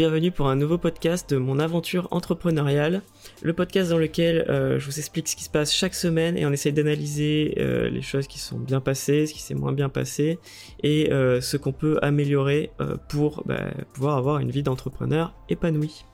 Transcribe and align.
Bienvenue 0.00 0.30
pour 0.30 0.48
un 0.48 0.56
nouveau 0.56 0.78
podcast 0.78 1.28
de 1.28 1.36
mon 1.36 1.58
aventure 1.58 2.08
entrepreneuriale, 2.10 3.02
le 3.42 3.52
podcast 3.52 3.90
dans 3.90 3.98
lequel 3.98 4.46
euh, 4.48 4.78
je 4.78 4.86
vous 4.86 4.98
explique 4.98 5.28
ce 5.28 5.36
qui 5.36 5.44
se 5.44 5.50
passe 5.50 5.74
chaque 5.74 5.94
semaine 5.94 6.38
et 6.38 6.46
on 6.46 6.52
essaye 6.52 6.72
d'analyser 6.72 7.54
euh, 7.58 7.90
les 7.90 8.00
choses 8.00 8.26
qui 8.26 8.38
sont 8.38 8.58
bien 8.58 8.80
passées, 8.80 9.26
ce 9.26 9.34
qui 9.34 9.42
s'est 9.42 9.52
moins 9.52 9.74
bien 9.74 9.90
passé 9.90 10.38
et 10.82 11.12
euh, 11.12 11.42
ce 11.42 11.58
qu'on 11.58 11.72
peut 11.72 11.98
améliorer 12.00 12.72
pour 13.10 13.42
bah, 13.44 13.74
pouvoir 13.92 14.16
avoir 14.16 14.38
une 14.38 14.50
vie 14.50 14.62
d'entrepreneur 14.62 15.34
épanouie. 15.50 16.06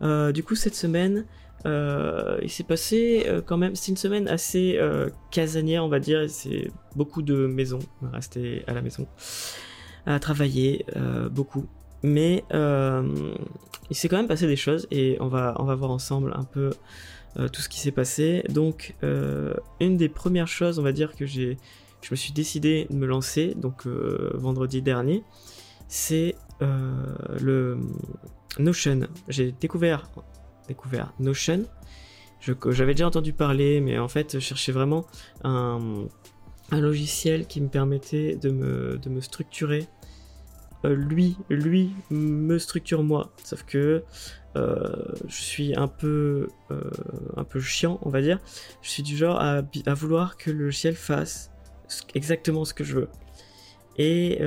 du 0.00 0.42
coup 0.42 0.54
cette 0.54 0.74
semaine, 0.74 1.26
il 1.66 2.48
s'est 2.48 2.64
passé 2.64 3.26
quand 3.44 3.58
même, 3.58 3.74
c'est 3.74 3.90
une 3.90 3.98
semaine 3.98 4.26
assez 4.26 4.80
casanière 5.30 5.84
on 5.84 5.88
va 5.88 6.00
dire, 6.00 6.30
c'est 6.30 6.70
beaucoup 6.96 7.20
de 7.20 7.44
maisons, 7.44 7.80
rester 8.10 8.64
à 8.66 8.72
la 8.72 8.80
maison, 8.80 9.06
à 10.06 10.18
travailler 10.18 10.86
beaucoup 11.30 11.66
mais 12.02 12.44
euh, 12.52 13.34
il 13.90 13.96
s'est 13.96 14.08
quand 14.08 14.16
même 14.16 14.28
passé 14.28 14.46
des 14.46 14.56
choses 14.56 14.86
et 14.90 15.16
on 15.20 15.28
va, 15.28 15.54
on 15.58 15.64
va 15.64 15.74
voir 15.74 15.90
ensemble 15.90 16.32
un 16.34 16.44
peu 16.44 16.70
euh, 17.38 17.48
tout 17.48 17.60
ce 17.60 17.68
qui 17.68 17.80
s'est 17.80 17.92
passé. 17.92 18.44
Donc, 18.48 18.94
euh, 19.02 19.54
une 19.80 19.96
des 19.96 20.08
premières 20.08 20.48
choses, 20.48 20.78
on 20.78 20.82
va 20.82 20.92
dire 20.92 21.14
que 21.14 21.26
j'ai, 21.26 21.56
je 22.00 22.08
me 22.10 22.16
suis 22.16 22.32
décidé 22.32 22.86
de 22.90 22.96
me 22.96 23.06
lancer, 23.06 23.54
donc 23.56 23.86
vendredi 23.86 24.82
dernier, 24.82 25.22
c'est 25.88 26.36
le 26.60 27.78
Notion. 28.58 29.00
J'ai 29.28 29.52
découvert, 29.52 30.10
découvert 30.68 31.12
Notion. 31.18 31.64
j'avais 32.40 32.94
déjà 32.94 33.06
entendu 33.06 33.32
parler, 33.32 33.80
mais 33.80 33.98
en 33.98 34.08
fait, 34.08 34.34
je 34.34 34.38
cherchais 34.38 34.72
vraiment 34.72 35.06
un, 35.42 36.06
un 36.70 36.80
logiciel 36.80 37.46
qui 37.46 37.60
me 37.60 37.68
permettait 37.68 38.36
de 38.36 38.50
me, 38.50 38.98
de 38.98 39.08
me 39.10 39.20
structurer 39.20 39.86
lui, 40.84 41.36
lui 41.48 41.90
me 42.10 42.58
structure 42.58 43.02
moi. 43.02 43.32
Sauf 43.44 43.64
que 43.64 44.02
euh, 44.56 44.78
je 45.28 45.40
suis 45.40 45.74
un 45.76 45.88
peu, 45.88 46.48
euh, 46.70 46.80
un 47.36 47.44
peu 47.44 47.60
chiant, 47.60 47.98
on 48.02 48.10
va 48.10 48.20
dire. 48.20 48.38
Je 48.82 48.90
suis 48.90 49.02
du 49.02 49.16
genre 49.16 49.40
à, 49.40 49.62
vouloir 49.94 50.36
que 50.36 50.50
le 50.50 50.64
logiciel 50.64 50.94
fasse 50.94 51.50
exactement 52.14 52.64
ce 52.64 52.74
que 52.74 52.84
je 52.84 52.94
veux. 52.94 53.08
Et 53.98 54.38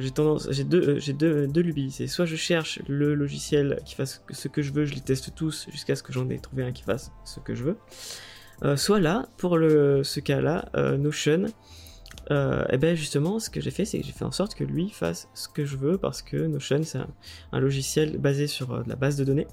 j'ai 0.00 0.10
tendance, 0.10 0.48
j'ai 0.50 0.64
deux, 0.64 0.98
j'ai 0.98 1.14
deux, 1.14 1.46
lubies. 1.46 1.90
C'est 1.90 2.06
soit 2.06 2.26
je 2.26 2.36
cherche 2.36 2.78
le 2.88 3.14
logiciel 3.14 3.80
qui 3.86 3.94
fasse 3.94 4.22
ce 4.30 4.48
que 4.48 4.60
je 4.60 4.72
veux, 4.72 4.84
je 4.84 4.94
les 4.94 5.00
teste 5.00 5.34
tous 5.34 5.66
jusqu'à 5.70 5.96
ce 5.96 6.02
que 6.02 6.12
j'en 6.12 6.28
ai 6.28 6.38
trouvé 6.38 6.62
un 6.62 6.72
qui 6.72 6.82
fasse 6.82 7.10
ce 7.24 7.40
que 7.40 7.54
je 7.54 7.64
veux. 7.64 8.76
soit 8.76 9.00
là, 9.00 9.28
pour 9.38 9.52
ce 9.54 10.20
cas-là, 10.20 10.68
Notion, 10.98 11.46
euh, 12.30 12.64
eh 12.70 12.78
ben 12.78 12.94
justement, 12.94 13.38
ce 13.38 13.50
que 13.50 13.60
j'ai 13.60 13.70
fait, 13.70 13.84
c'est 13.84 13.98
que 13.98 14.06
j'ai 14.06 14.12
fait 14.12 14.24
en 14.24 14.30
sorte 14.30 14.54
que 14.54 14.64
lui 14.64 14.90
fasse 14.90 15.28
ce 15.34 15.48
que 15.48 15.64
je 15.64 15.76
veux 15.76 15.98
parce 15.98 16.22
que 16.22 16.36
Notion, 16.36 16.82
c'est 16.84 16.98
un, 17.52 17.60
logiciel 17.60 18.18
basé 18.18 18.46
sur 18.46 18.72
euh, 18.72 18.82
de 18.82 18.88
la 18.88 18.96
base 18.96 19.16
de 19.16 19.24
données. 19.24 19.46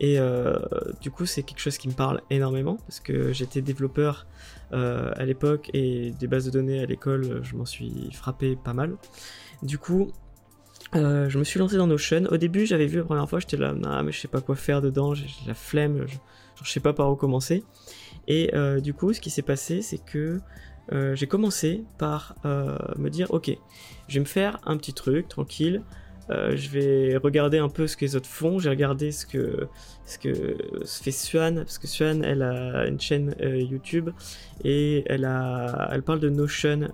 Et 0.00 0.18
euh, 0.18 0.56
du 1.00 1.10
coup, 1.10 1.26
c'est 1.26 1.42
quelque 1.42 1.58
chose 1.58 1.76
qui 1.76 1.88
me 1.88 1.92
parle 1.92 2.20
énormément 2.30 2.76
parce 2.86 3.00
que 3.00 3.32
j'étais 3.32 3.62
développeur 3.62 4.26
à 4.70 5.24
l'époque 5.24 5.70
et 5.72 6.10
des 6.10 6.26
bases 6.26 6.44
de 6.44 6.50
données 6.50 6.80
à 6.80 6.84
l'école, 6.84 7.42
je 7.42 7.56
m'en 7.56 7.64
suis 7.64 8.10
frappé 8.12 8.54
pas 8.54 8.74
mal. 8.74 8.96
Du 9.62 9.78
coup, 9.78 10.12
je 10.92 11.38
me 11.38 11.42
suis 11.42 11.58
lancé 11.58 11.78
dans 11.78 11.86
Notion. 11.86 12.26
Au 12.30 12.36
début, 12.36 12.66
j'avais 12.66 12.86
vu 12.86 12.98
la 12.98 13.04
première 13.04 13.28
fois, 13.28 13.40
j'étais 13.40 13.56
là, 13.56 13.72
non, 13.72 14.02
mais 14.04 14.12
je 14.12 14.20
sais 14.20 14.28
pas 14.28 14.42
quoi 14.42 14.56
faire 14.56 14.82
dedans, 14.82 15.14
j'ai 15.14 15.26
la 15.46 15.54
flemme, 15.54 16.04
je, 16.06 16.16
je, 16.62 16.70
sais 16.70 16.80
pas 16.80 16.92
par 16.92 17.10
où 17.10 17.16
commencer. 17.16 17.64
Et 18.28 18.52
du 18.82 18.92
coup, 18.92 19.12
ce 19.14 19.20
qui 19.20 19.30
s'est 19.30 19.42
passé, 19.42 19.80
c'est 19.80 20.04
que 20.04 20.38
euh, 20.92 21.14
j'ai 21.14 21.26
commencé 21.26 21.84
par 21.98 22.34
euh, 22.44 22.76
me 22.96 23.10
dire 23.10 23.30
ok, 23.30 23.50
je 24.08 24.14
vais 24.14 24.20
me 24.20 24.24
faire 24.24 24.58
un 24.64 24.76
petit 24.76 24.94
truc 24.94 25.28
tranquille. 25.28 25.82
Euh, 26.30 26.54
je 26.56 26.68
vais 26.68 27.16
regarder 27.16 27.56
un 27.56 27.70
peu 27.70 27.86
ce 27.86 27.96
que 27.96 28.04
les 28.04 28.14
autres 28.14 28.28
font. 28.28 28.58
J'ai 28.58 28.68
regardé 28.68 29.12
ce 29.12 29.24
que 29.26 29.66
ce 30.04 30.18
que 30.18 30.56
fait 30.84 31.10
Suan 31.10 31.56
parce 31.56 31.78
que 31.78 31.86
Suan 31.86 32.22
elle 32.22 32.42
a 32.42 32.86
une 32.86 33.00
chaîne 33.00 33.34
YouTube 33.40 34.10
et 34.64 35.04
elle 35.06 35.24
a 35.24 35.88
elle 35.92 36.02
parle 36.02 36.20
de 36.20 36.28
Notion 36.28 36.88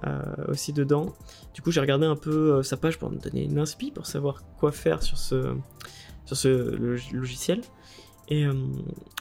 aussi 0.46 0.72
dedans. 0.72 1.14
Du 1.52 1.62
coup 1.62 1.72
j'ai 1.72 1.80
regardé 1.80 2.06
un 2.06 2.16
peu 2.16 2.62
sa 2.62 2.76
page 2.76 2.98
pour 2.98 3.10
me 3.10 3.18
donner 3.18 3.44
une 3.44 3.58
inspi 3.58 3.90
pour 3.90 4.06
savoir 4.06 4.42
quoi 4.58 4.70
faire 4.70 5.02
sur 5.02 5.18
ce 5.18 5.56
sur 6.26 6.36
ce 6.36 6.76
logiciel. 7.12 7.60
Et 8.28 8.46
euh, 8.46 8.52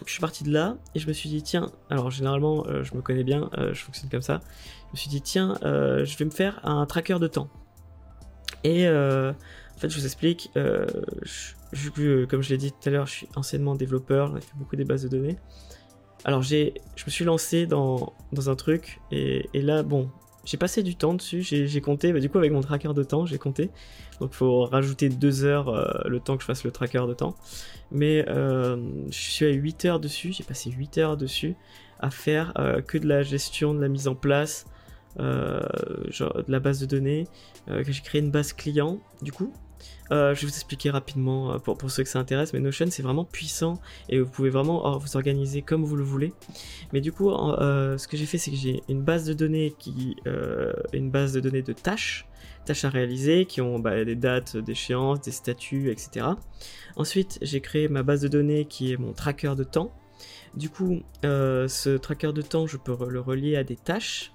je 0.05 0.11
suis 0.11 0.21
parti 0.21 0.43
de 0.43 0.51
là 0.51 0.77
et 0.95 0.99
je 0.99 1.07
me 1.07 1.13
suis 1.13 1.29
dit, 1.29 1.43
tiens, 1.43 1.71
alors 1.89 2.09
généralement 2.09 2.65
euh, 2.67 2.83
je 2.83 2.95
me 2.95 3.01
connais 3.01 3.23
bien, 3.23 3.49
euh, 3.57 3.73
je 3.73 3.83
fonctionne 3.83 4.09
comme 4.09 4.21
ça. 4.21 4.41
Je 4.87 4.91
me 4.93 4.97
suis 4.97 5.09
dit, 5.09 5.21
tiens, 5.21 5.55
je 5.61 6.17
vais 6.17 6.25
me 6.25 6.29
faire 6.29 6.59
un 6.63 6.85
tracker 6.85 7.19
de 7.19 7.27
temps. 7.27 7.49
Et 8.63 8.87
en 8.87 9.33
fait, 9.77 9.89
je 9.89 9.97
vous 9.97 10.05
explique, 10.05 10.51
je, 10.55 12.25
comme 12.25 12.41
je 12.41 12.49
l'ai 12.49 12.57
dit 12.57 12.71
tout 12.71 12.89
à 12.89 12.91
l'heure, 12.91 13.07
je 13.07 13.11
suis 13.11 13.29
anciennement 13.35 13.75
développeur, 13.75 14.35
j'ai 14.35 14.41
fait 14.41 14.55
beaucoup 14.55 14.75
des 14.75 14.85
bases 14.85 15.03
de 15.03 15.09
données. 15.09 15.37
Alors 16.25 16.43
je 16.43 16.71
me 17.05 17.11
suis 17.11 17.25
lancé 17.25 17.65
dans, 17.65 18.13
dans 18.31 18.49
un 18.49 18.55
truc 18.55 19.01
et 19.11 19.47
là, 19.53 19.83
bon, 19.83 20.09
j'ai 20.45 20.57
passé 20.57 20.83
du 20.83 20.95
temps 20.95 21.13
dessus, 21.13 21.41
j'ai 21.41 21.81
compté, 21.81 22.11
bah, 22.11 22.19
du 22.19 22.29
coup 22.29 22.37
avec 22.37 22.51
mon 22.51 22.61
tracker 22.61 22.93
de 22.93 23.03
temps, 23.03 23.25
j'ai 23.25 23.37
compté. 23.37 23.69
Donc 24.19 24.31
il 24.33 24.35
faut 24.35 24.65
rajouter 24.65 25.09
2 25.09 25.45
heures 25.45 25.69
euh, 25.69 25.85
le 26.05 26.19
temps 26.19 26.35
que 26.35 26.41
je 26.41 26.47
fasse 26.47 26.63
le 26.63 26.71
tracker 26.71 27.05
de 27.07 27.13
temps. 27.13 27.35
Mais 27.91 28.25
euh, 28.27 28.77
je 29.07 29.17
suis 29.17 29.45
à 29.45 29.49
8 29.49 29.85
heures 29.85 29.99
dessus, 29.99 30.33
j'ai 30.33 30.43
passé 30.43 30.69
8 30.69 30.97
heures 30.97 31.17
dessus 31.17 31.55
à 31.99 32.09
faire 32.09 32.53
euh, 32.59 32.81
que 32.81 32.97
de 32.97 33.07
la 33.07 33.23
gestion, 33.23 33.73
de 33.73 33.81
la 33.81 33.87
mise 33.87 34.07
en 34.07 34.15
place, 34.15 34.65
genre 35.17 36.33
de 36.33 36.51
la 36.51 36.59
base 36.59 36.79
de 36.79 36.87
données, 36.87 37.27
que 37.67 37.91
j'ai 37.91 38.01
créé 38.01 38.19
une 38.19 38.31
base 38.31 38.51
client 38.51 38.99
du 39.21 39.31
coup. 39.31 39.53
Euh, 40.11 40.35
je 40.35 40.41
vais 40.41 40.47
vous 40.47 40.53
expliquer 40.53 40.89
rapidement 40.89 41.53
euh, 41.53 41.57
pour, 41.59 41.89
ceux 41.89 42.03
que 42.03 42.09
ça 42.09 42.19
intéresse, 42.19 42.53
mais 42.53 42.59
Notion 42.59 42.85
c'est 42.89 43.03
vraiment 43.03 43.25
puissant 43.25 43.79
et 44.09 44.19
vous 44.19 44.29
pouvez 44.29 44.49
vraiment 44.49 44.97
vous 44.97 45.15
organiser 45.15 45.61
comme 45.61 45.83
vous 45.83 45.95
le 45.95 46.03
voulez. 46.03 46.33
Mais 46.91 47.01
du 47.01 47.11
coup, 47.11 47.31
euh, 47.31 47.97
ce 47.97 48.07
que 48.07 48.17
j'ai 48.17 48.25
fait, 48.25 48.37
c'est 48.37 48.51
que 48.51 48.57
j'ai 48.57 48.83
une 48.89 49.01
base 49.01 49.25
de 49.25 49.33
données 49.33 49.73
qui, 49.77 50.17
une 50.93 51.09
base 51.09 51.33
de 51.33 51.39
données 51.39 51.61
de 51.61 51.73
tâches, 51.73 52.27
tâches 52.65 52.85
à 52.85 52.89
réaliser, 52.89 53.45
qui 53.45 53.61
ont 53.61 53.79
bah, 53.79 54.03
des 54.03 54.15
dates 54.15 54.57
d'échéance, 54.57 55.21
des 55.21 55.31
statuts, 55.31 55.89
etc. 55.89 56.27
Ensuite, 56.95 57.39
j'ai 57.41 57.61
créé 57.61 57.87
ma 57.87 58.03
base 58.03 58.21
de 58.21 58.27
données 58.27 58.65
qui 58.65 58.91
est 58.91 58.97
mon 58.97 59.13
tracker 59.13 59.55
de 59.55 59.63
temps. 59.63 59.91
Du 60.55 60.69
coup, 60.69 61.01
ce 61.23 61.97
tracker 61.97 62.33
de 62.33 62.41
temps, 62.41 62.67
je 62.67 62.77
peux 62.77 62.95
le 63.09 63.19
relier 63.19 63.55
à 63.55 63.63
des 63.63 63.75
tâches 63.75 64.32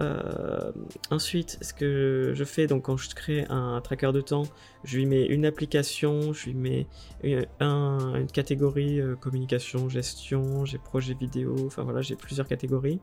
euh, 0.00 0.72
ensuite, 1.10 1.58
ce 1.60 1.72
que 1.72 2.32
je 2.34 2.44
fais, 2.44 2.66
donc 2.66 2.84
quand 2.84 2.96
je 2.96 3.08
crée 3.10 3.46
un 3.48 3.80
tracker 3.80 4.12
de 4.12 4.20
temps, 4.20 4.44
je 4.82 4.98
lui 4.98 5.06
mets 5.06 5.24
une 5.26 5.46
application, 5.46 6.32
je 6.32 6.46
lui 6.46 6.54
mets 6.54 6.86
une, 7.22 7.46
une 7.60 8.30
catégorie 8.32 9.00
euh, 9.00 9.14
communication, 9.14 9.88
gestion, 9.88 10.64
j'ai 10.64 10.78
projet 10.78 11.14
vidéo, 11.14 11.54
enfin 11.66 11.82
voilà, 11.84 12.02
j'ai 12.02 12.16
plusieurs 12.16 12.48
catégories. 12.48 13.00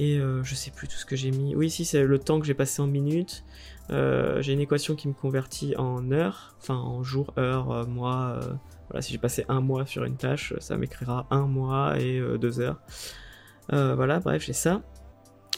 Et 0.00 0.18
euh, 0.18 0.42
je 0.42 0.56
sais 0.56 0.72
plus 0.72 0.88
tout 0.88 0.96
ce 0.96 1.06
que 1.06 1.14
j'ai 1.14 1.30
mis. 1.30 1.54
Oui, 1.54 1.70
si, 1.70 1.84
c'est 1.84 2.02
le 2.02 2.18
temps 2.18 2.40
que 2.40 2.46
j'ai 2.46 2.54
passé 2.54 2.82
en 2.82 2.88
minutes. 2.88 3.44
j'ai 3.90 4.52
une 4.52 4.60
équation 4.60 4.96
qui 4.96 5.08
me 5.08 5.12
convertit 5.12 5.76
en 5.76 6.10
heures, 6.10 6.56
enfin 6.60 6.74
en 6.74 7.02
jours, 7.04 7.32
heures, 7.38 7.86
mois. 7.88 8.40
voilà, 8.88 9.02
si 9.02 9.12
j'ai 9.12 9.18
passé 9.18 9.44
un 9.48 9.60
mois 9.60 9.86
sur 9.86 10.04
une 10.04 10.16
tâche, 10.16 10.54
ça 10.58 10.76
m'écrira 10.76 11.26
un 11.30 11.46
mois 11.46 12.00
et 12.00 12.20
deux 12.38 12.60
heures. 12.60 12.80
voilà, 13.68 14.18
bref, 14.18 14.44
j'ai 14.44 14.52
ça. 14.52 14.82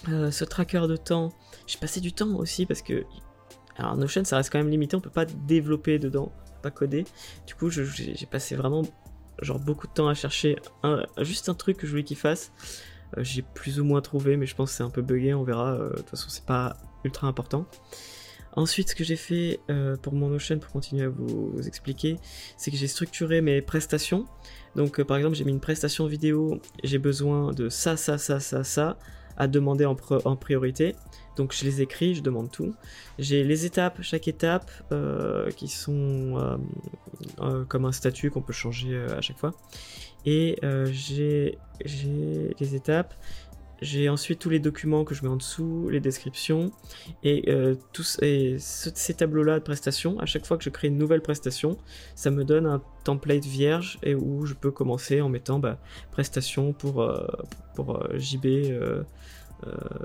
Euh, 0.09 0.31
ce 0.31 0.45
tracker 0.45 0.87
de 0.89 0.97
temps, 0.97 1.33
j'ai 1.67 1.79
passé 1.79 2.01
du 2.01 2.13
temps 2.13 2.37
aussi 2.37 2.67
parce 2.67 2.83
que 2.83 3.05
alors 3.77 3.97
Notion 3.97 4.25
ça 4.25 4.37
reste 4.37 4.51
quand 4.51 4.59
même 4.59 4.71
limité, 4.71 4.97
on 4.97 5.01
peut 5.01 5.11
pas 5.11 5.25
développer 5.25 5.99
dedans, 5.99 6.33
pas 6.63 6.71
coder. 6.71 7.05
Du 7.47 7.55
coup 7.55 7.71
j'ai 7.71 8.27
passé 8.31 8.57
vraiment 8.57 8.83
genre 9.43 9.59
beaucoup 9.59 9.87
de 9.87 9.93
temps 9.93 10.09
à 10.09 10.15
chercher 10.15 10.57
juste 11.19 11.49
un 11.49 11.55
truc 11.55 11.77
que 11.79 11.87
je 11.87 11.93
voulais 11.93 12.05
qu'il 12.05 12.17
fasse. 12.17 12.53
Euh, 13.17 13.25
j'ai 13.25 13.43
plus 13.43 13.81
ou 13.81 13.85
moins 13.85 14.01
trouvé, 14.01 14.37
mais 14.37 14.47
je 14.47 14.55
pense 14.55 14.71
que 14.71 14.77
c'est 14.77 14.83
un 14.83 14.91
peu 14.91 15.03
buggé, 15.03 15.35
on 15.35 15.45
verra. 15.45 15.75
Euh, 15.75 15.91
de 15.91 15.97
toute 15.97 16.11
façon 16.11 16.29
c'est 16.29 16.47
pas 16.47 16.77
ultra 17.05 17.27
important. 17.27 17.67
Ensuite, 18.59 18.89
ce 18.89 18.95
que 18.95 19.05
j'ai 19.05 19.17
fait 19.17 19.61
pour 20.01 20.15
mon 20.15 20.31
Notion, 20.31 20.59
pour 20.59 20.73
continuer 20.73 21.05
à 21.05 21.09
vous 21.11 21.61
expliquer, 21.67 22.17
c'est 22.57 22.71
que 22.71 22.79
j'ai 22.79 22.87
structuré 22.87 23.43
mes 23.43 23.61
prestations. 23.61 24.25
Donc, 24.77 25.03
par 25.03 25.19
exemple, 25.19 25.37
j'ai 25.37 25.45
mis 25.45 25.53
une 25.53 25.61
prestation 25.61 26.07
vidéo, 26.07 26.59
j'ai 26.83 26.97
besoin 26.97 27.53
de 27.53 27.69
ça, 27.69 27.99
ça, 27.99 28.17
ça, 28.17 28.41
ça, 28.41 28.65
ça 28.65 28.97
à 29.37 29.47
demander 29.47 29.85
en, 29.85 29.95
priorité. 30.37 30.95
Donc 31.37 31.53
je 31.53 31.65
les 31.65 31.83
écris, 31.83 32.15
je 32.15 32.23
demande 32.23 32.51
tout. 32.51 32.75
J'ai 33.19 33.45
les 33.45 33.67
étapes, 33.67 33.99
chaque 34.01 34.29
étape 34.29 34.71
euh, 34.93 35.51
qui 35.51 35.69
sont 35.69 36.39
euh, 36.39 36.57
euh, 37.41 37.65
comme 37.65 37.85
un 37.85 37.93
statut 37.93 38.31
qu'on 38.31 38.43
peut 38.43 38.53
changer 38.53 38.97
à 38.97 39.21
chaque 39.21 39.39
fois. 39.39 39.53
Et 40.25 40.59
j'ai 40.91 41.59
les 41.85 42.75
étapes. 42.75 43.15
J'ai 43.83 44.09
ensuite 44.09 44.39
tous 44.39 44.49
les 44.49 44.59
documents 44.59 45.05
que 45.05 45.15
je 45.15 45.23
mets 45.23 45.29
en 45.29 45.37
dessous, 45.37 45.89
les 45.91 46.01
descriptions 46.01 46.73
et, 47.23 47.53
tous, 47.93 48.19
et 48.23 48.57
ces 48.59 49.15
tableaux-là 49.15 49.59
de 49.59 49.65
prestations. 49.65 50.19
À 50.19 50.27
chaque 50.27 50.47
fois 50.47 50.57
que 50.57 50.65
je 50.65 50.71
crée 50.71 50.89
une 50.89 50.97
nouvelle 50.97 51.21
prestation, 51.21 51.77
ça 52.15 52.31
me 52.31 52.45
donne 52.45 52.67
un 52.67 52.83
template 53.05 53.45
vierge 53.45 53.99
et 54.03 54.15
où 54.15 54.47
je 54.47 54.55
peux 54.55 54.71
commencer 54.71 55.21
en 55.21 55.29
mettant 55.29 55.59
bah, 55.59 55.79
prestation 56.11 56.73
pour, 56.73 57.07
pour 57.75 58.03
JB 58.17 58.47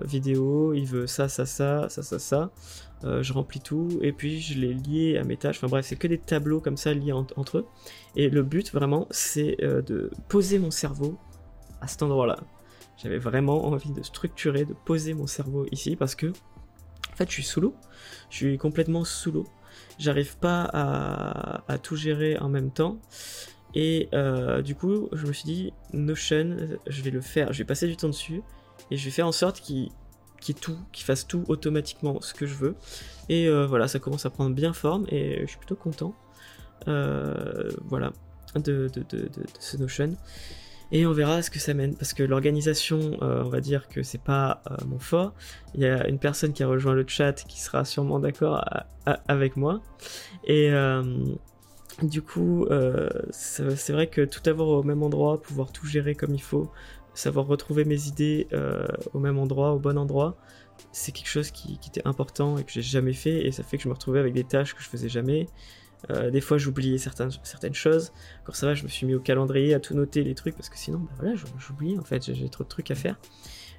vidéo, 0.03 0.73
il 0.73 0.85
veut 0.85 1.07
ça, 1.07 1.27
ça, 1.27 1.45
ça, 1.45 1.87
ça, 1.89 2.03
ça, 2.03 2.19
ça. 2.19 2.51
je 3.03 3.33
remplis 3.33 3.59
tout 3.59 3.99
et 4.01 4.11
puis 4.11 4.41
je 4.41 4.59
les 4.59 4.73
lié 4.73 5.17
à 5.17 5.23
mes 5.23 5.37
tâches. 5.37 5.57
Enfin 5.57 5.67
bref, 5.67 5.85
c'est 5.85 5.95
que 5.95 6.07
des 6.07 6.17
tableaux 6.17 6.59
comme 6.59 6.77
ça 6.77 6.93
liés 6.93 7.13
entre 7.13 7.59
eux. 7.59 7.65
Et 8.17 8.29
le 8.29 8.43
but 8.43 8.73
vraiment, 8.73 9.07
c'est 9.11 9.55
de 9.61 10.11
poser 10.27 10.59
mon 10.59 10.71
cerveau 10.71 11.17
à 11.79 11.87
cet 11.87 12.03
endroit-là. 12.03 12.37
J'avais 13.01 13.17
vraiment 13.17 13.65
envie 13.65 13.91
de 13.91 14.03
structurer, 14.03 14.65
de 14.65 14.73
poser 14.73 15.13
mon 15.13 15.27
cerveau 15.27 15.65
ici 15.71 15.95
parce 15.95 16.15
que, 16.15 16.27
en 16.27 17.15
fait, 17.15 17.27
je 17.27 17.33
suis 17.33 17.43
sous 17.43 17.61
l'eau. 17.61 17.75
Je 18.29 18.37
suis 18.37 18.57
complètement 18.57 19.03
sous 19.03 19.31
l'eau. 19.31 19.47
J'arrive 19.97 20.37
pas 20.37 20.69
à, 21.67 21.77
tout 21.79 21.95
gérer 21.95 22.37
en 22.37 22.49
même 22.49 22.71
temps. 22.71 22.99
Et 23.73 24.09
euh, 24.13 24.61
du 24.61 24.75
coup, 24.75 25.09
je 25.13 25.25
me 25.25 25.33
suis 25.33 25.45
dit, 25.45 25.73
Notion, 25.93 26.57
je 26.87 27.01
vais 27.01 27.11
le 27.11 27.21
faire. 27.21 27.53
Je 27.53 27.59
vais 27.59 27.65
passer 27.65 27.87
du 27.87 27.95
temps 27.95 28.09
dessus 28.09 28.41
et 28.91 28.97
je 28.97 29.05
vais 29.05 29.11
faire 29.11 29.27
en 29.27 29.31
sorte 29.31 29.61
qu'il 29.61 29.89
tout, 30.59 30.77
fasse 30.93 31.25
tout 31.25 31.43
automatiquement 31.47 32.21
ce 32.21 32.33
que 32.33 32.45
je 32.45 32.55
veux. 32.55 32.75
Et 33.29 33.47
euh, 33.47 33.65
voilà, 33.65 33.87
ça 33.87 33.99
commence 33.99 34.25
à 34.25 34.29
prendre 34.29 34.53
bien 34.53 34.73
forme 34.73 35.05
et 35.09 35.41
je 35.41 35.47
suis 35.47 35.57
plutôt 35.57 35.75
content. 35.75 36.13
Euh, 36.87 37.69
voilà, 37.85 38.11
de, 38.55 38.89
ce 39.59 39.77
Notion 39.77 40.15
et 40.91 41.05
on 41.05 41.13
verra 41.13 41.41
ce 41.41 41.49
que 41.49 41.59
ça 41.59 41.73
mène. 41.73 41.95
Parce 41.95 42.13
que 42.13 42.23
l'organisation 42.23 43.17
euh, 43.21 43.43
on 43.45 43.49
va 43.49 43.61
dire 43.61 43.87
que 43.87 44.03
c'est 44.03 44.21
pas 44.21 44.61
euh, 44.69 44.75
mon 44.87 44.99
fort. 44.99 45.33
Il 45.75 45.81
y 45.81 45.85
a 45.85 46.07
une 46.07 46.19
personne 46.19 46.53
qui 46.53 46.63
a 46.63 46.67
rejoint 46.67 46.93
le 46.93 47.05
chat 47.07 47.33
qui 47.33 47.61
sera 47.61 47.85
sûrement 47.85 48.19
d'accord 48.19 48.63
avec 49.27 49.57
moi. 49.57 49.81
Et 50.45 50.69
euh, 50.71 51.03
du 52.01 52.21
coup 52.21 52.67
c'est 53.31 53.93
vrai 53.93 54.07
que 54.07 54.25
tout 54.25 54.47
avoir 54.49 54.67
au 54.69 54.83
même 54.83 55.03
endroit 55.03 55.41
pouvoir 55.41 55.71
tout 55.71 55.85
gérer 55.85 56.15
comme 56.15 56.33
il 56.33 56.41
faut 56.41 56.71
savoir 57.13 57.45
retrouver 57.45 57.85
mes 57.85 58.07
idées 58.07 58.47
au 59.13 59.19
même 59.19 59.37
endroit 59.37 59.73
au 59.73 59.79
bon 59.79 59.97
endroit 59.97 60.37
c'est 60.91 61.11
quelque 61.11 61.27
chose 61.27 61.51
qui, 61.51 61.77
qui, 61.77 61.89
était 61.89 62.05
important 62.07 62.57
et 62.57 62.63
que 62.63 62.71
j'ai 62.71 62.81
jamais 62.81 63.13
fait. 63.13 63.45
Et 63.45 63.51
ça 63.51 63.63
fait 63.63 63.77
que 63.77 63.83
je 63.83 63.87
me 63.87 63.93
retrouvais 63.93 64.19
avec 64.19 64.33
des 64.33 64.43
tâches 64.43 64.73
que 64.73 64.81
je 64.81 64.89
faisais 64.89 65.09
jamais 65.09 65.47
euh, 66.09 66.31
des 66.31 66.41
fois, 66.41 66.57
j'oubliais 66.57 66.97
certaines, 66.97 67.31
choses. 67.73 68.11
Encore 68.41 68.55
ça 68.55 68.65
va, 68.65 68.73
je 68.73 68.83
me 68.83 68.87
suis 68.87 69.05
mis 69.05 69.13
au 69.13 69.19
calendrier 69.19 69.73
à 69.73 69.79
tout 69.79 69.93
noter 69.93 70.23
les 70.23 70.35
trucs 70.35 70.55
parce 70.55 70.69
que 70.69 70.77
sinon, 70.77 70.99
bah 70.99 71.11
voilà, 71.19 71.35
j'oublie 71.59 71.97
en 71.97 72.03
fait, 72.03 72.33
j'ai 72.33 72.49
trop 72.49 72.63
de 72.63 72.69
trucs 72.69 72.91
à 72.91 72.95
faire. 72.95 73.19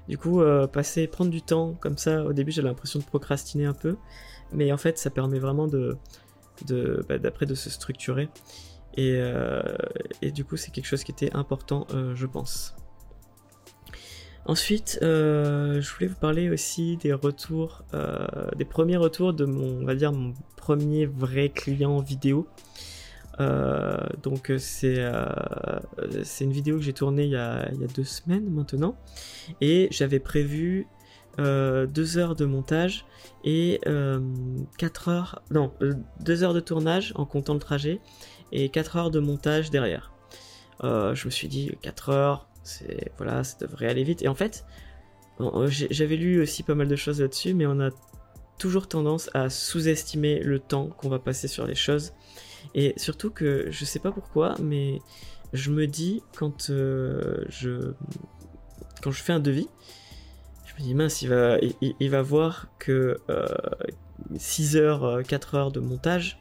Du 0.08 0.18
coup, 0.18 0.40
euh, 0.40 0.66
passer, 0.66 1.06
prendre 1.06 1.30
du 1.30 1.42
temps 1.42 1.74
comme 1.80 1.98
ça, 1.98 2.24
au 2.24 2.32
début, 2.32 2.52
j'ai 2.52 2.62
l'impression 2.62 2.98
de 2.98 3.04
procrastiner 3.04 3.66
un 3.66 3.74
peu, 3.74 3.96
mais 4.52 4.72
en 4.72 4.76
fait, 4.76 4.98
ça 4.98 5.10
permet 5.10 5.38
vraiment 5.38 5.66
de, 5.66 5.96
bah, 7.08 7.18
d'après 7.18 7.46
de 7.46 7.54
se 7.54 7.70
structurer. 7.70 8.28
Euh, 8.98 9.62
et 10.20 10.32
du 10.32 10.44
coup, 10.44 10.56
c'est 10.56 10.70
quelque 10.70 10.86
chose 10.86 11.04
qui 11.04 11.12
était 11.12 11.34
important, 11.34 11.86
je 12.14 12.26
pense. 12.26 12.74
Ensuite, 14.44 14.98
euh, 15.02 15.80
je 15.80 15.94
voulais 15.94 16.08
vous 16.08 16.16
parler 16.16 16.50
aussi 16.50 16.96
des 16.96 17.12
retours, 17.12 17.84
euh, 17.94 18.26
des 18.56 18.64
premiers 18.64 18.96
retours 18.96 19.32
de 19.32 19.44
mon, 19.44 19.82
on 19.82 19.84
va 19.84 19.94
dire, 19.94 20.12
mon 20.12 20.34
premier 20.56 21.06
vrai 21.06 21.48
client 21.48 22.00
vidéo. 22.00 22.48
Euh, 23.40 23.96
donc 24.22 24.52
c'est 24.58 25.02
c'est 26.22 26.44
une 26.44 26.52
vidéo 26.52 26.76
que 26.76 26.82
j'ai 26.82 26.92
tournée 26.92 27.24
il 27.24 27.30
y, 27.30 27.36
a, 27.36 27.66
il 27.72 27.80
y, 27.80 27.84
a, 27.84 27.86
deux 27.86 28.04
semaines 28.04 28.50
maintenant 28.50 28.94
et 29.62 29.88
j'avais 29.90 30.18
prévu 30.18 30.86
deux 31.38 32.18
heures 32.18 32.36
de 32.36 32.44
montage 32.44 33.06
et 33.42 33.80
quatre 34.76 35.08
heures 35.08 35.40
non 35.50 35.72
deux 36.20 36.42
heures 36.44 36.52
de 36.52 36.60
tournage 36.60 37.14
en 37.16 37.24
comptant 37.24 37.54
le 37.54 37.60
trajet 37.60 38.00
et 38.52 38.68
quatre 38.68 38.96
heures 38.96 39.10
de 39.10 39.18
montage 39.18 39.70
derrière. 39.70 40.12
je 40.82 41.24
me 41.24 41.30
suis 41.30 41.48
dit 41.48 41.70
4 41.80 42.10
heures 42.10 42.51
voilà, 43.16 43.44
ça 43.44 43.56
devrait 43.60 43.88
aller 43.88 44.04
vite. 44.04 44.22
Et 44.22 44.28
en 44.28 44.34
fait, 44.34 44.64
j'avais 45.90 46.16
lu 46.16 46.40
aussi 46.40 46.62
pas 46.62 46.74
mal 46.74 46.88
de 46.88 46.96
choses 46.96 47.20
là-dessus, 47.20 47.54
mais 47.54 47.66
on 47.66 47.80
a 47.80 47.90
toujours 48.58 48.86
tendance 48.86 49.30
à 49.34 49.50
sous-estimer 49.50 50.38
le 50.38 50.58
temps 50.58 50.86
qu'on 50.86 51.08
va 51.08 51.18
passer 51.18 51.48
sur 51.48 51.66
les 51.66 51.74
choses. 51.74 52.12
Et 52.74 52.94
surtout 52.96 53.30
que 53.30 53.66
je 53.70 53.84
sais 53.84 53.98
pas 53.98 54.12
pourquoi, 54.12 54.54
mais 54.62 55.00
je 55.52 55.70
me 55.70 55.86
dis 55.86 56.22
quand 56.36 56.70
euh, 56.70 57.44
je 57.48 57.92
quand 59.02 59.10
je 59.10 59.22
fais 59.22 59.32
un 59.32 59.40
devis, 59.40 59.68
je 60.64 60.74
me 60.74 60.86
dis 60.86 60.94
mince, 60.94 61.22
il 61.22 61.28
va 61.28 61.58
il, 61.80 62.10
va 62.10 62.22
voir 62.22 62.68
que 62.78 63.18
6 64.36 64.76
euh, 64.76 64.80
heures, 64.80 65.22
4 65.26 65.54
euh, 65.54 65.58
heures 65.58 65.72
de 65.72 65.80
montage. 65.80 66.38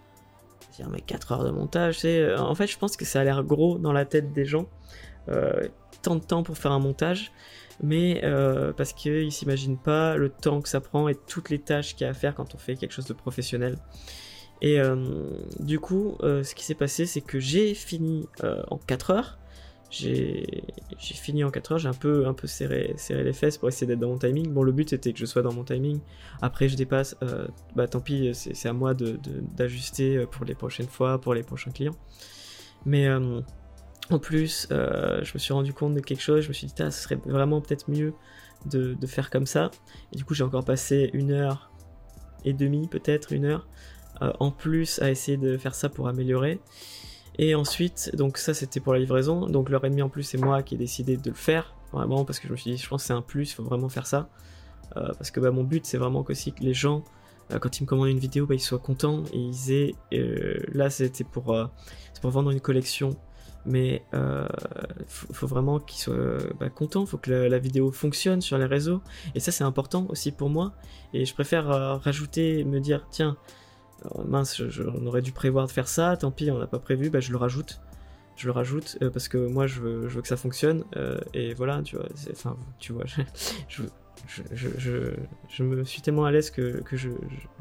Dire 0.75 0.89
mais 0.89 1.01
4 1.01 1.31
heures 1.31 1.44
de 1.44 1.51
montage, 1.51 2.00
c'est 2.00 2.35
en 2.35 2.56
fait 2.56 2.67
je 2.67 2.77
pense 2.77 2.95
que 2.95 3.03
ça 3.03 3.21
a 3.21 3.24
l'air 3.24 3.44
gros 3.44 3.77
dans 3.77 3.94
la 3.94 4.06
tête 4.06 4.31
des 4.31 4.45
gens 4.45 4.67
tant 6.01 6.15
de 6.15 6.23
temps 6.23 6.44
pour 6.44 6.57
faire 6.57 6.71
un 6.71 6.79
montage, 6.79 7.31
mais 7.81 8.21
euh, 8.23 8.73
parce 8.73 8.94
qu'ils 8.94 9.31
s'imaginent 9.31 9.77
pas 9.77 10.15
le 10.15 10.29
temps 10.29 10.62
que 10.62 10.69
ça 10.69 10.81
prend 10.81 11.07
et 11.07 11.15
toutes 11.15 11.50
les 11.50 11.59
tâches 11.59 11.95
qu'il 11.95 12.06
y 12.06 12.07
a 12.07 12.12
à 12.12 12.13
faire 12.13 12.35
quand 12.35 12.53
on 12.56 12.57
fait 12.57 12.75
quelque 12.75 12.94
chose 12.94 13.06
de 13.06 13.13
professionnel. 13.13 13.77
Et 14.62 14.79
euh, 14.79 14.95
du 15.59 15.79
coup, 15.79 16.18
euh, 16.21 16.44
ce 16.44 16.53
qui 16.53 16.63
s'est 16.63 16.75
passé, 16.75 17.07
c'est 17.07 17.21
que 17.21 17.39
j'ai 17.39 17.73
fini 17.73 18.27
en 18.69 18.77
4 18.77 19.12
heures. 19.12 19.38
J'ai 19.89 20.63
fini 21.00 21.44
en 21.44 21.51
4 21.51 21.74
heures, 21.74 21.77
j'ai 21.79 21.89
un 21.89 21.94
peu, 21.94 22.25
serré, 22.45 22.95
les 23.09 23.33
fesses 23.33 23.57
pour 23.57 23.67
essayer 23.67 23.88
d'être 23.88 24.00
dans 24.00 24.09
mon 24.09 24.17
timing. 24.17 24.53
Bon, 24.53 24.63
le 24.63 24.71
but 24.71 24.89
c'était 24.89 25.12
que 25.12 25.19
je 25.19 25.25
sois 25.25 25.41
dans 25.41 25.51
mon 25.51 25.65
timing. 25.65 26.00
Après, 26.41 26.69
je 26.69 26.77
dépasse, 26.77 27.17
bah 27.75 27.89
tant 27.89 28.00
pis, 28.00 28.31
c'est 28.33 28.69
à 28.69 28.74
moi 28.74 28.94
d'ajuster 28.94 30.25
pour 30.31 30.45
les 30.45 30.56
prochaines 30.56 30.88
fois, 30.88 31.19
pour 31.19 31.33
les 31.33 31.44
prochains 31.44 31.71
clients. 31.71 31.95
Mais 32.85 33.09
en 34.12 34.19
plus, 34.19 34.68
euh, 34.72 35.24
je 35.24 35.34
me 35.34 35.40
suis 35.40 35.54
rendu 35.54 35.74
compte 35.74 35.94
de 35.94 36.00
quelque 36.00 36.22
chose, 36.22 36.42
je 36.42 36.50
me 36.50 36.54
suis 36.54 36.68
dit, 36.68 36.74
ce 36.78 36.92
serait 36.92 37.19
vraiment 37.25 37.62
peut-être 37.62 37.90
mieux 37.90 38.13
de, 38.66 38.96
faire 39.08 39.30
comme 39.30 39.46
ça. 39.46 39.72
Et 40.13 40.18
du 40.18 40.25
coup, 40.25 40.34
j'ai 40.34 40.44
encore 40.44 40.66
passé 40.66 41.10
une 41.13 41.31
heure 41.31 41.72
et 42.46 42.54
demie, 42.54 42.88
peut-être 42.88 43.34
une 43.34 43.46
heure, 43.46 43.68
euh, 44.22 44.31
en 44.40 44.52
plus 44.52 45.02
à 45.02 45.10
essayer 45.10 45.38
de 45.38 45.58
faire 45.58 45.75
ça 45.75 45.90
pour 45.90 46.08
améliorer. 46.08 46.60
Et 47.38 47.56
ensuite, 47.56 48.16
donc 48.16 48.38
ça 48.38 48.54
c'était 48.54 48.81
pour 48.81 48.94
la 48.94 49.00
livraison, 49.00 49.48
donc 49.48 49.69
l'heure 49.69 49.86
et 49.86 49.90
demie 49.90 50.02
en 50.02 50.10
plus, 50.10 50.24
c'est 50.24 50.38
moi 50.38 50.63
qui 50.63 50.75
ai 50.75 50.78
décidé 50.78 51.16
de 51.16 51.30
le 51.30 51.36
faire, 51.36 51.74
vraiment, 51.94 52.25
parce 52.25 52.40
que 52.40 52.48
je 52.48 52.52
me 52.52 52.58
suis 52.58 52.72
dit, 52.72 52.78
je 52.78 52.88
pense 52.88 53.04
que 53.04 53.08
c'est 53.08 53.13
un 53.13 53.22
plus, 53.22 53.52
il 53.52 53.56
faut 53.56 53.63
vraiment 53.63 53.90
faire 53.90 54.06
ça. 54.06 54.30
Euh, 54.98 55.13
parce 55.18 55.31
que 55.31 55.40
bah, 55.40 55.52
mon 55.52 55.63
but, 55.63 55.86
c'est 55.86 55.98
vraiment 55.98 56.25
aussi 56.28 56.52
que 56.52 56.63
les 56.63 56.74
gens 56.74 57.04
quand 57.60 57.80
ils 57.80 57.84
me 57.84 57.88
commandent 57.88 58.08
une 58.08 58.19
vidéo, 58.19 58.46
bah, 58.46 58.56
ils 58.56 58.62
soient 58.62 58.80
contents 58.80 59.24
et 59.34 59.38
ils 59.38 59.72
aient. 59.74 59.96
là, 60.74 60.90
c'était 60.90 61.25
pour, 61.25 61.54
pour 62.22 62.30
vendre 62.30 62.50
une 62.52 62.62
collection 62.62 63.18
mais 63.66 64.04
euh, 64.13 64.48
faut, 65.08 65.48
vraiment 65.48 65.80
qu'ils 65.80 66.00
soient 66.02 66.38
bah, 66.60 66.69
contents, 66.69 67.06
faut 67.06 67.18
que 67.18 67.31
la, 67.31 67.60
vidéo 67.60 67.92
fonctionne 67.92 68.42
sur 68.42 68.58
les 68.58 68.66
réseaux, 68.66 69.01
et 69.36 69.39
ça 69.39 69.51
c'est 69.51 69.63
important 69.63 70.06
aussi 70.10 70.32
pour 70.32 70.50
moi, 70.50 70.74
et 71.13 71.25
je 71.25 71.34
préfère 71.34 71.70
euh, 71.70 71.96
rajouter, 71.96 72.63
me 72.63 72.80
dire, 72.80 73.06
tiens, 73.12 73.38
euh, 74.06 74.24
mince, 74.24 74.62
on 74.96 75.06
aurait 75.06 75.22
dû 75.22 75.32
prévoir 75.32 75.68
de 75.68 75.72
faire 75.72 75.88
ça, 75.88 76.18
tant 76.18 76.32
pis, 76.32 76.50
on 76.51 76.60
n'a 76.60 76.68
pas 76.68 76.80
prévu, 76.80 77.10
bah, 77.10 77.20
je 77.20 77.32
le 77.32 77.38
rajoute, 77.38 77.82
je 78.36 78.48
le 78.48 78.51
rajoute, 78.51 78.98
parce 79.13 79.27
que 79.27 79.38
moi 79.38 79.68
je 79.68 79.80
veux, 79.80 80.10
je 80.10 80.15
veux, 80.15 80.22
que 80.22 80.27
ça 80.27 80.38
fonctionne, 80.38 80.84
et 81.34 81.53
voilà, 81.53 81.82
tu 81.84 81.96
vois, 81.96 82.08
enfin, 82.32 82.58
tu 82.80 82.94
vois, 82.94 83.06
je, 83.06 83.84
je, 84.27 84.70
je, 84.77 85.13
je, 85.50 85.63
me 85.63 85.84
suis 85.84 86.01
tellement 86.01 86.25
à 86.25 86.32
l'aise 86.32 86.51
que, 86.51 86.82
que 86.82 86.98
je, 86.98 87.10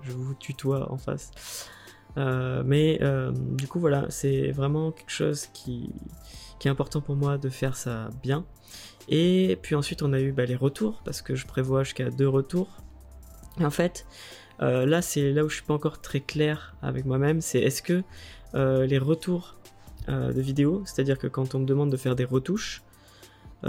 vous 0.05 0.35
tutoie 0.35 0.91
en 0.93 0.97
face. 0.97 1.69
Euh, 2.17 2.63
mais 2.65 2.99
euh, 3.03 3.33
du 3.33 3.67
coup, 3.67 3.81
voilà, 3.81 4.07
c'est 4.09 4.51
vraiment 4.51 4.93
quelque 4.93 5.11
chose 5.11 5.47
qui, 5.53 5.91
est 6.65 6.69
important 6.69 7.01
pour 7.01 7.17
moi 7.17 7.39
de 7.39 7.49
faire 7.49 7.77
ça 7.77 8.11
bien. 8.23 8.45
Et 9.09 9.59
puis 9.63 9.75
ensuite, 9.75 10.03
on 10.03 10.13
a 10.13 10.21
eu 10.21 10.33
bah, 10.33 10.45
les 10.45 10.57
retours, 10.57 11.01
parce 11.05 11.23
que 11.23 11.35
je 11.35 11.47
prévois 11.47 11.85
jusqu'à 11.85 12.11
deux 12.11 12.29
retours. 12.29 12.69
Et 13.59 13.65
en 13.65 13.71
fait, 13.71 14.07
euh, 14.61 14.85
là, 14.85 15.01
c'est 15.01 15.33
là 15.33 15.45
où 15.45 15.49
je 15.49 15.55
suis 15.57 15.65
pas 15.65 15.75
encore 15.75 16.01
très 16.01 16.21
clair 16.21 16.77
avec 16.83 17.07
moi-même, 17.07 17.41
c'est 17.41 17.61
est-ce 17.61 17.83
que 17.83 18.03
les 18.55 18.99
retours 18.99 19.57
de 20.09 20.41
vidéos, 20.41 20.83
c'est-à-dire 20.87 21.19
que 21.19 21.29
quand 21.29 21.55
on 21.55 21.61
me 21.61 21.67
demande 21.67 21.91
de 21.91 21.97
faire 21.97 22.17
des 22.17 22.25
retouches, 22.25 22.83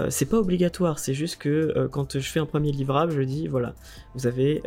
c'est 0.08 0.26
pas 0.26 0.38
obligatoire, 0.38 0.98
c'est 0.98 1.14
juste 1.14 1.36
que 1.36 1.88
quand 1.92 2.18
je 2.18 2.28
fais 2.28 2.40
un 2.40 2.46
premier 2.46 2.72
livrable, 2.72 3.12
je 3.12 3.22
dis 3.22 3.46
voilà, 3.46 3.76
vous 4.16 4.26
avez 4.26 4.60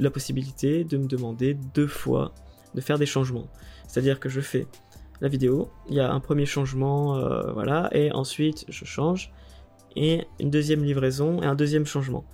la 0.00 0.10
possibilité 0.10 0.84
de 0.84 0.96
me 0.96 1.06
demander 1.06 1.52
deux 1.74 1.86
fois 1.86 2.32
de 2.76 2.80
faire 2.80 2.98
des 2.98 3.06
changements. 3.06 3.48
C'est-à-dire 3.88 4.20
que 4.20 4.28
je 4.28 4.40
fais 4.40 4.66
la 5.20 5.28
vidéo, 5.28 5.70
il 5.88 5.94
y 5.94 6.00
a 6.00 6.12
un 6.12 6.20
premier 6.20 6.46
changement, 6.46 7.16
euh, 7.16 7.50
voilà, 7.52 7.88
et 7.92 8.12
ensuite 8.12 8.66
je 8.68 8.84
change, 8.84 9.32
et 9.96 10.26
une 10.38 10.50
deuxième 10.50 10.84
livraison 10.84 11.42
et 11.42 11.46
un 11.46 11.54
deuxième 11.54 11.86
changement. 11.86 12.24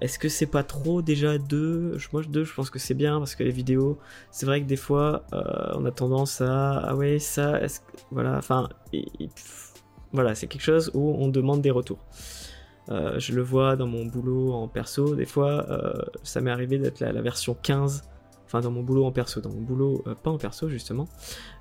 Est-ce 0.00 0.20
que 0.20 0.28
c'est 0.28 0.46
pas 0.46 0.62
trop 0.62 1.02
déjà 1.02 1.38
deux? 1.38 1.98
Moi 2.12 2.22
deux, 2.28 2.44
je 2.44 2.54
pense 2.54 2.70
que 2.70 2.78
c'est 2.78 2.94
bien 2.94 3.18
parce 3.18 3.34
que 3.34 3.42
les 3.42 3.50
vidéos, 3.50 3.98
c'est 4.30 4.46
vrai 4.46 4.62
que 4.62 4.66
des 4.66 4.76
fois 4.76 5.24
euh, 5.32 5.72
on 5.74 5.84
a 5.84 5.90
tendance 5.90 6.40
à 6.40 6.78
ah 6.78 6.94
ouais 6.94 7.18
ça, 7.18 7.60
est-ce 7.60 7.80
voilà, 8.12 8.36
enfin 8.38 8.68
voilà, 10.12 10.36
c'est 10.36 10.46
quelque 10.46 10.62
chose 10.62 10.92
où 10.94 11.16
on 11.18 11.26
demande 11.26 11.60
des 11.60 11.72
retours. 11.72 11.98
Euh, 12.90 13.18
je 13.18 13.32
le 13.32 13.42
vois 13.42 13.74
dans 13.74 13.88
mon 13.88 14.06
boulot 14.06 14.52
en 14.52 14.68
perso, 14.68 15.16
des 15.16 15.26
fois 15.26 15.66
ça 16.22 16.40
m'est 16.40 16.52
arrivé 16.52 16.78
d'être 16.78 17.00
la 17.00 17.20
version 17.20 17.56
15 17.60 18.04
enfin 18.48 18.60
dans 18.60 18.70
mon 18.70 18.82
boulot 18.82 19.04
en 19.04 19.12
perso, 19.12 19.40
dans 19.40 19.50
mon 19.50 19.60
boulot 19.60 20.02
euh, 20.06 20.14
pas 20.14 20.30
en 20.30 20.38
perso 20.38 20.68
justement, 20.68 21.06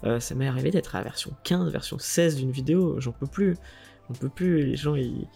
euh, 0.05 0.19
ça 0.19 0.35
m'est 0.35 0.47
arrivé 0.47 0.71
d'être 0.71 0.95
à 0.95 0.99
la 0.99 1.03
version 1.03 1.31
15, 1.43 1.69
version 1.71 1.97
16 1.99 2.37
d'une 2.37 2.51
vidéo, 2.51 2.99
j'en 2.99 3.11
peux 3.11 3.27
plus, 3.27 3.57
j'en 4.07 4.15
peux 4.15 4.29
plus, 4.29 4.63
les 4.63 4.77
gens 4.77 4.95
ils, 4.95 5.27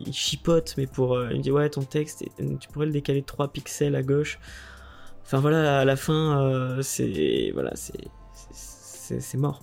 il 0.00 0.12
chipote, 0.12 0.74
mais 0.76 0.86
pour. 0.86 1.18
il 1.30 1.38
me 1.38 1.42
dit 1.42 1.50
ouais, 1.50 1.70
ton 1.70 1.82
texte, 1.82 2.24
tu 2.60 2.68
pourrais 2.68 2.86
le 2.86 2.92
décaler 2.92 3.22
3 3.22 3.48
pixels 3.48 3.96
à 3.96 4.02
gauche. 4.02 4.38
Enfin 5.24 5.38
voilà, 5.40 5.80
à 5.80 5.84
la 5.86 5.96
fin, 5.96 6.76
c'est. 6.82 7.50
Voilà. 7.54 7.72
C'est 8.52 9.38
mort. 9.38 9.62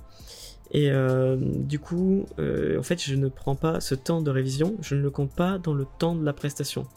Et 0.71 0.89
du 1.37 1.77
coup, 1.77 2.25
en 2.39 2.81
fait, 2.81 2.99
je 2.99 3.13
ne 3.13 3.27
prends 3.27 3.55
pas 3.55 3.79
ce 3.79 3.93
temps 3.93 4.23
de 4.23 4.31
révision, 4.31 4.75
je 4.81 4.95
ne 4.95 5.01
le 5.01 5.11
compte 5.11 5.35
pas 5.35 5.59
dans 5.59 5.75
le 5.75 5.85
temps 5.99 6.15
de 6.15 6.25
la 6.25 6.33
prestation. 6.33 6.87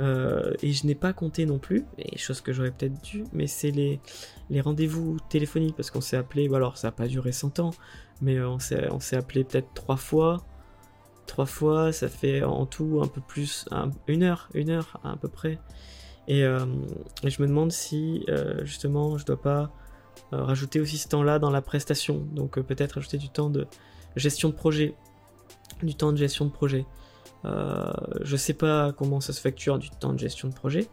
Euh, 0.00 0.52
et 0.62 0.72
je 0.72 0.86
n'ai 0.86 0.94
pas 0.94 1.12
compté 1.12 1.44
non 1.44 1.58
plus, 1.58 1.84
et 1.98 2.18
chose 2.18 2.40
que 2.40 2.52
j'aurais 2.52 2.70
peut-être 2.70 3.02
dû, 3.02 3.24
mais 3.32 3.46
c'est 3.46 3.70
les, 3.70 4.00
rendez-vous 4.60 5.18
téléphoniques, 5.28 5.74
parce 5.76 5.90
qu'on 5.90 6.00
s'est 6.00 6.16
appelé, 6.16 6.48
alors 6.54 6.76
ça 6.76 6.88
n'a 6.88 6.92
pas 6.92 7.08
duré 7.08 7.32
100 7.32 7.58
ans, 7.58 7.70
mais 8.20 8.36
euh, 8.36 8.48
on 8.48 9.00
s'est 9.00 9.16
appelé 9.16 9.44
peut-être 9.44 9.72
trois 9.74 9.96
fois. 9.96 10.44
Trois 11.26 11.46
fois, 11.46 11.92
ça 11.92 12.08
fait 12.08 12.42
en 12.42 12.64
tout 12.64 13.00
un 13.02 13.06
peu 13.06 13.20
plus, 13.20 13.68
une 14.06 14.22
heure, 14.22 14.48
une 14.54 14.70
heure 14.70 14.98
à, 15.04 15.16
peu 15.16 15.28
près. 15.28 15.58
Et, 16.26 16.42
euh, 16.42 16.64
je 17.24 17.42
me 17.42 17.48
demande 17.48 17.70
si 17.70 18.24
justement 18.62 19.18
je 19.18 19.26
dois 19.26 19.40
pas 19.40 19.70
rajouter 20.32 20.80
aussi 20.80 20.96
ce 20.96 21.08
temps-là 21.08 21.38
dans 21.38 21.50
la 21.50 21.60
prestation, 21.60 22.26
donc 22.32 22.58
peut-être 22.60 22.92
rajouter 22.92 23.18
du 23.18 23.28
temps 23.28 23.50
de 23.50 23.66
gestion 24.16 24.48
de 24.48 24.54
projet, 24.54 24.94
du 25.82 25.94
temps 25.94 26.12
de 26.12 26.16
gestion 26.16 26.46
de 26.46 26.50
projet. 26.50 26.86
Euh, 27.44 27.92
je 28.22 28.36
sais 28.36 28.54
pas 28.54 28.92
comment 28.92 29.20
ça 29.20 29.32
se 29.32 29.40
facture 29.40 29.78
du 29.78 29.90
temps 29.90 30.12
de 30.12 30.18
gestion 30.18 30.48
de 30.48 30.54
projet 30.54 30.88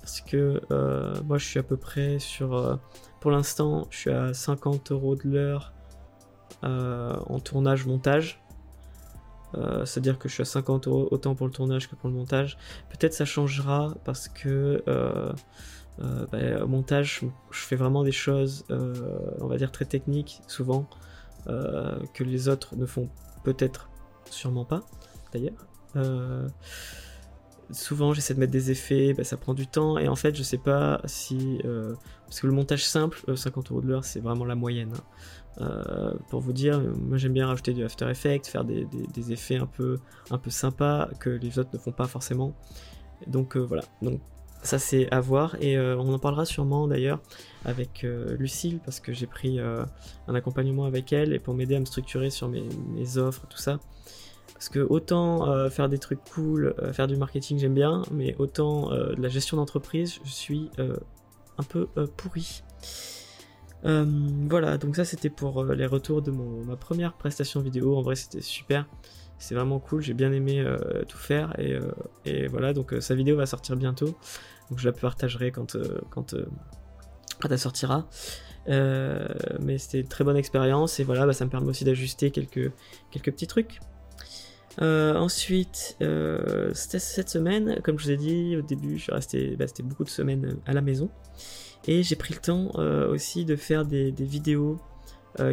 parce 0.00 0.20
que 0.20 0.60
euh, 0.70 1.14
moi 1.24 1.38
je 1.38 1.46
suis 1.46 1.58
à 1.58 1.62
peu 1.62 1.76
près 1.76 2.18
sur 2.18 2.54
euh, 2.54 2.76
pour 3.20 3.30
l'instant 3.30 3.86
je 3.90 3.98
suis 3.98 4.10
à 4.10 4.34
50 4.34 4.90
euros 4.92 5.14
de 5.14 5.28
l'heure 5.28 5.72
en 6.62 7.40
tournage 7.40 7.84
montage. 7.84 8.40
C'est 9.84 9.98
à 9.98 10.00
dire 10.00 10.18
que 10.18 10.28
je 10.30 10.34
suis 10.34 10.42
à 10.42 10.46
50 10.46 10.88
euros 10.88 11.08
autant 11.10 11.34
pour 11.34 11.46
le 11.46 11.52
tournage 11.52 11.90
que 11.90 11.94
pour 11.94 12.08
le 12.08 12.16
montage. 12.16 12.56
Peut-être 12.88 13.12
ça 13.12 13.26
changera 13.26 13.94
parce 14.04 14.28
que 14.28 14.82
bah, 15.98 16.66
montage 16.66 17.20
je 17.50 17.58
fais 17.58 17.76
vraiment 17.76 18.02
des 18.02 18.12
choses 18.12 18.64
on 18.70 19.46
va 19.46 19.58
dire 19.58 19.72
très 19.72 19.84
techniques 19.84 20.40
souvent 20.46 20.88
que 21.46 22.24
les 22.24 22.48
autres 22.48 22.76
ne 22.76 22.86
font 22.86 23.10
peut-être 23.42 23.90
sûrement 24.30 24.64
pas 24.64 24.80
d'ailleurs 25.32 25.66
souvent 27.70 28.12
j'essaie 28.12 28.34
de 28.34 28.40
mettre 28.40 28.52
des 28.52 28.70
effets, 28.70 29.14
bah, 29.14 29.24
ça 29.24 29.36
prend 29.36 29.54
du 29.54 29.66
temps 29.66 29.98
et 29.98 30.08
en 30.08 30.16
fait 30.16 30.34
je 30.36 30.42
sais 30.42 30.58
pas 30.58 31.00
si 31.04 31.60
euh, 31.64 31.94
parce 32.26 32.40
que 32.40 32.46
le 32.46 32.52
montage 32.52 32.86
simple 32.86 33.22
50 33.34 33.66
euh, 33.66 33.70
euros 33.70 33.82
de 33.82 33.88
l'heure 33.88 34.04
c'est 34.04 34.20
vraiment 34.20 34.44
la 34.44 34.54
moyenne. 34.54 34.92
Hein. 35.60 36.14
pour 36.30 36.40
vous 36.40 36.52
dire, 36.52 36.80
moi 37.00 37.16
j'aime 37.16 37.32
bien 37.32 37.46
rajouter 37.46 37.72
du 37.72 37.84
After 37.84 38.08
Effects, 38.10 38.46
faire 38.46 38.64
des, 38.64 38.86
effets 39.32 39.56
un 39.56 39.66
peu 39.66 40.00
un 40.30 40.40
sympas 40.48 41.08
que 41.20 41.30
les 41.30 41.58
autres 41.58 41.70
ne 41.72 41.78
font 41.78 41.92
pas 41.92 42.06
forcément. 42.06 42.54
Donc 43.28 43.56
voilà, 43.56 43.84
ça 44.62 44.80
c'est 44.80 45.08
à 45.12 45.20
voir 45.20 45.56
et 45.60 45.78
on 45.78 46.12
en 46.12 46.18
parlera 46.18 46.44
sûrement 46.44 46.88
d'ailleurs 46.88 47.20
avec 47.64 48.04
Lucille 48.38 48.80
parce 48.84 48.98
que 48.98 49.12
j'ai 49.12 49.28
pris 49.28 49.60
un 49.60 50.34
accompagnement 50.34 50.86
avec 50.86 51.12
elle 51.12 51.32
et 51.32 51.38
pour 51.38 51.54
m'aider 51.54 51.76
à 51.76 51.80
me 51.80 51.84
structurer 51.84 52.30
sur 52.30 52.48
mes, 52.48 52.64
mes 52.92 53.16
offres 53.16 53.46
tout 53.48 53.58
ça 53.58 53.78
parce 54.54 54.68
que 54.68 54.78
autant 54.78 55.50
euh, 55.50 55.68
faire 55.68 55.88
des 55.88 55.98
trucs 55.98 56.22
cool, 56.32 56.74
euh, 56.78 56.92
faire 56.92 57.08
du 57.08 57.16
marketing 57.16 57.58
j'aime 57.58 57.74
bien, 57.74 58.02
mais 58.12 58.34
autant 58.38 58.92
euh, 58.92 59.14
de 59.14 59.20
la 59.20 59.28
gestion 59.28 59.56
d'entreprise, 59.56 60.20
je 60.24 60.30
suis 60.30 60.70
un 60.78 61.62
peu 61.64 61.86
pourri. 62.16 62.62
voilà, 63.82 64.78
donc 64.78 64.96
ça 64.96 65.04
c'était 65.04 65.28
pour 65.28 65.64
les 65.64 65.86
retours 65.86 66.22
de 66.22 66.30
mon, 66.30 66.64
ma 66.64 66.76
première 66.76 67.14
prestation 67.14 67.60
vidéo. 67.60 67.96
En 67.96 68.02
vrai 68.02 68.14
c'était 68.14 68.40
super, 68.40 68.86
c'est 69.38 69.54
vraiment 69.54 69.80
cool, 69.80 70.00
j'ai 70.00 70.14
bien 70.14 70.32
aimé 70.32 70.64
tout 71.08 71.18
faire 71.18 71.58
et, 71.58 71.78
et, 72.24 72.46
voilà, 72.46 72.72
donc 72.72 72.94
sa 73.00 73.14
vidéo 73.14 73.36
va 73.36 73.46
sortir 73.46 73.76
bientôt. 73.76 74.16
Donc 74.70 74.78
je 74.78 74.86
la 74.86 74.92
partagerai 74.92 75.50
quand, 75.50 75.76
quand, 76.10 76.34
quand 77.40 77.50
elle 77.50 77.58
sortira. 77.58 78.08
mais 78.66 79.78
c'était 79.78 80.00
une 80.00 80.08
très 80.08 80.24
bonne 80.24 80.36
expérience 80.36 81.00
et 81.00 81.04
voilà, 81.04 81.26
bah, 81.26 81.32
ça 81.32 81.44
me 81.44 81.50
permet 81.50 81.68
aussi 81.68 81.84
d'ajuster 81.84 82.30
quelques, 82.30 82.72
quelques 83.10 83.32
petits 83.32 83.48
trucs. 83.48 83.80
Euh, 84.82 85.14
ensuite, 85.16 85.96
euh, 86.02 86.70
cette 86.74 87.28
semaine, 87.28 87.80
comme 87.82 87.98
je 87.98 88.04
vous 88.04 88.10
ai 88.10 88.16
dit 88.16 88.56
au 88.56 88.62
début, 88.62 88.98
je 88.98 89.04
suis 89.04 89.12
resté, 89.12 89.56
bah, 89.56 89.66
c'était 89.66 89.82
beaucoup 89.82 90.04
de 90.04 90.10
semaines 90.10 90.56
à 90.66 90.72
la 90.72 90.80
maison. 90.80 91.10
Et 91.86 92.02
j'ai 92.02 92.16
pris 92.16 92.34
le 92.34 92.40
temps 92.40 92.72
euh, 92.76 93.08
aussi 93.10 93.44
de 93.44 93.56
faire 93.56 93.84
des, 93.84 94.10
vidéos 94.10 94.78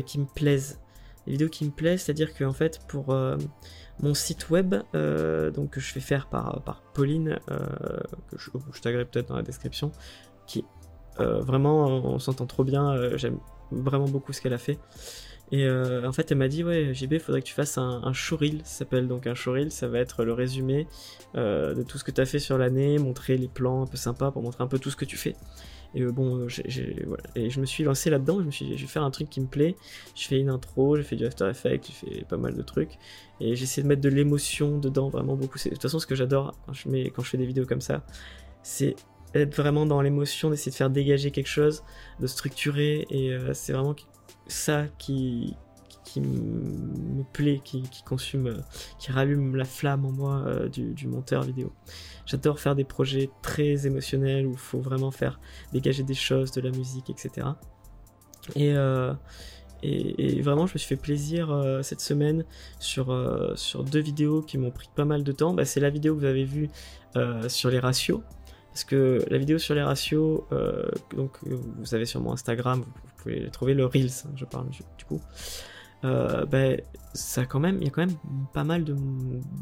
qui 0.05 0.19
me 0.19 0.25
plaisent. 0.25 0.79
Des 1.25 1.31
vidéos 1.33 1.49
qui 1.49 1.65
me 1.65 1.71
plaisent, 1.71 2.03
c'est-à-dire 2.03 2.35
qu'en 2.35 2.53
fait, 2.53 2.81
pour 2.87 3.15
mon 3.99 4.13
site 4.13 4.51
web, 4.51 4.75
donc 4.93 5.71
que 5.71 5.79
je 5.79 5.91
fais 5.91 5.99
faire 5.99 6.27
par, 6.27 6.61
par 6.63 6.83
Pauline, 6.93 7.39
que 7.47 8.37
je, 8.37 8.51
je 8.73 8.81
taguerai 8.81 9.05
peut-être 9.05 9.29
dans 9.29 9.35
la 9.35 9.41
description, 9.41 9.91
qui 10.45 10.63
vraiment, 11.17 11.87
on 11.87 12.19
s'entend 12.19 12.45
trop 12.45 12.63
bien, 12.63 13.17
j'aime 13.17 13.39
vraiment 13.71 14.07
beaucoup 14.07 14.33
ce 14.33 14.41
qu'elle 14.41 14.53
a 14.53 14.59
fait. 14.59 14.77
Et 15.51 15.65
euh, 15.65 16.08
en 16.08 16.13
fait, 16.13 16.31
elle 16.31 16.38
m'a 16.38 16.48
dit 16.48 16.63
Ouais, 16.63 16.93
JB, 16.93 17.20
faudrait 17.20 17.41
que 17.41 17.48
tu 17.48 17.53
fasses 17.53 17.77
un, 17.77 18.01
un 18.03 18.13
showreel. 18.13 18.62
Ça 18.63 18.79
s'appelle 18.79 19.08
donc 19.08 19.27
un 19.27 19.36
showreel. 19.36 19.72
Ça 19.72 19.88
va 19.88 20.00
être 20.00 20.24
le 20.24 20.34
résumé 20.34 20.88
euh, 21.36 21.74
de 21.75 21.84
tout 21.84 21.98
ce 21.98 22.03
que 22.03 22.12
tu 22.12 22.22
as 22.22 22.25
fait 22.25 22.39
sur 22.39 22.58
l'année, 22.58 22.98
montrer 22.98 23.38
les 23.38 23.50
plans 23.50 23.84
un 23.84 23.88
peu 23.88 23.98
sympas 23.98 24.31
pour 24.31 24.41
montrer 24.41 24.63
un 24.63 24.67
peu 24.67 24.79
tout 24.79 24.89
ce 24.89 24.96
que 24.96 25.05
tu 25.05 25.17
fais. 25.17 25.36
Et 25.93 26.03
euh, 26.03 26.12
bon, 26.13 26.48
je 26.48 27.60
me 27.60 27.65
suis 27.65 27.84
lancé 27.84 28.10
là-dedans. 28.10 28.39
Je 28.39 28.46
me 28.46 28.51
suis 28.51 28.65
dit, 28.65 28.77
je 28.77 28.84
vais 28.84 28.88
faire 28.88 29.03
un 29.03 29.12
truc 29.12 29.29
qui 29.29 29.41
me 29.41 29.48
plaît. 29.48 29.75
Je 30.15 30.25
fais 30.25 30.39
une 30.39 30.50
intro, 30.50 30.96
j'ai 30.96 31.03
fait 31.03 31.17
du 31.17 31.25
After 31.25 31.50
Effects, 31.50 31.88
j'ai 31.88 32.20
fait 32.20 32.25
pas 32.25 32.38
mal 32.38 32.55
de 32.55 32.62
trucs. 32.62 32.98
Et 33.41 33.55
j'essaie 33.55 33.81
de 33.81 33.88
mettre 33.88 34.01
de 34.01 34.10
l'émotion 34.10 34.77
dedans, 34.77 35.10
vraiment 35.10 35.36
beaucoup. 35.36 35.58
De 35.58 35.70
toute 35.70 35.81
façon, 35.81 36.00
ce 36.00 36.08
que 36.08 36.15
j'adore 36.15 36.53
quand 36.65 36.74
je, 36.74 36.88
mets, 36.88 37.10
quand 37.10 37.24
je 37.24 37.29
fais 37.29 37.38
des 37.38 37.46
vidéos 37.46 37.65
comme 37.65 37.81
ça, 37.81 38.05
c'est 38.63 38.96
être 39.34 39.55
vraiment 39.55 39.86
dans 39.86 40.01
l'émotion, 40.01 40.50
d'essayer 40.50 40.72
de 40.72 40.75
faire 40.75 40.89
dégager 40.89 41.31
quelque 41.31 41.48
chose, 41.48 41.84
de 42.22 42.27
structurer. 42.27 43.05
Et 43.10 43.36
c'est 43.53 43.74
vraiment 43.74 43.93
ça 44.51 44.86
qui, 44.98 45.55
me 46.17 47.24
plaît, 47.31 47.62
qui, 47.63 47.84
consume, 48.05 48.62
qui 49.00 49.12
rallume 49.12 49.55
la 49.55 49.65
flamme 49.65 50.05
en 50.05 50.12
moi 50.12 50.43
euh, 50.46 50.67
du, 50.67 51.08
monteur 51.08 51.43
vidéo. 51.43 51.74
J'adore 52.25 52.60
faire 52.60 52.75
des 52.75 52.84
projets 52.84 53.29
très 53.41 53.88
émotionnels 53.88 54.46
où 54.46 54.51
il 54.51 54.58
faut 54.58 54.81
vraiment 54.81 55.12
faire 55.12 55.39
dégager 55.74 56.03
des 56.03 56.13
choses, 56.13 56.51
de 56.51 56.62
la 56.62 56.72
musique, 56.72 57.10
etc. 57.10 57.48
Euh, 58.58 59.13
et, 59.84 60.38
et, 60.38 60.41
vraiment, 60.41 60.67
je 60.67 60.74
me 60.74 60.77
suis 60.77 60.88
fait 60.88 61.01
plaisir 61.01 61.51
euh, 61.51 61.81
cette 61.81 62.01
semaine 62.01 62.46
sur, 62.79 63.17
sur 63.55 63.84
deux 63.84 64.01
vidéos 64.01 64.41
qui 64.41 64.58
m'ont 64.58 64.72
pris 64.72 64.89
pas 64.96 65.05
mal 65.05 65.24
de 65.24 65.31
temps. 65.31 65.53
Bah, 65.53 65.65
c'est 65.65 65.79
la 65.79 65.89
vidéo 65.89 66.15
que 66.15 66.20
vous 66.20 66.25
avez 66.25 66.46
vue 66.46 66.70
sur 67.48 67.70
les 67.70 67.79
ratios. 67.79 68.22
Parce 68.74 68.86
que 68.86 69.25
la 69.29 69.38
vidéo 69.38 69.58
sur 69.58 69.75
les 69.75 69.84
ratios, 69.84 70.43
donc 71.15 71.39
vous 71.43 71.93
avez 71.93 72.05
sur 72.05 72.22
mon 72.22 72.31
Instagram, 72.31 72.86
vous 72.86 73.10
pouvez 73.21 73.49
trouver 73.51 73.73
le 73.73 73.85
Reels, 73.85 74.25
hein, 74.25 74.31
je 74.35 74.45
parle 74.45 74.67
du 74.69 75.05
coup. 75.05 75.21
Euh, 76.03 76.45
ben, 76.45 76.81
il 77.13 77.37
y 77.37 77.39
a 77.41 77.45
quand 77.45 77.59
même 77.59 78.17
pas 78.53 78.63
mal 78.63 78.85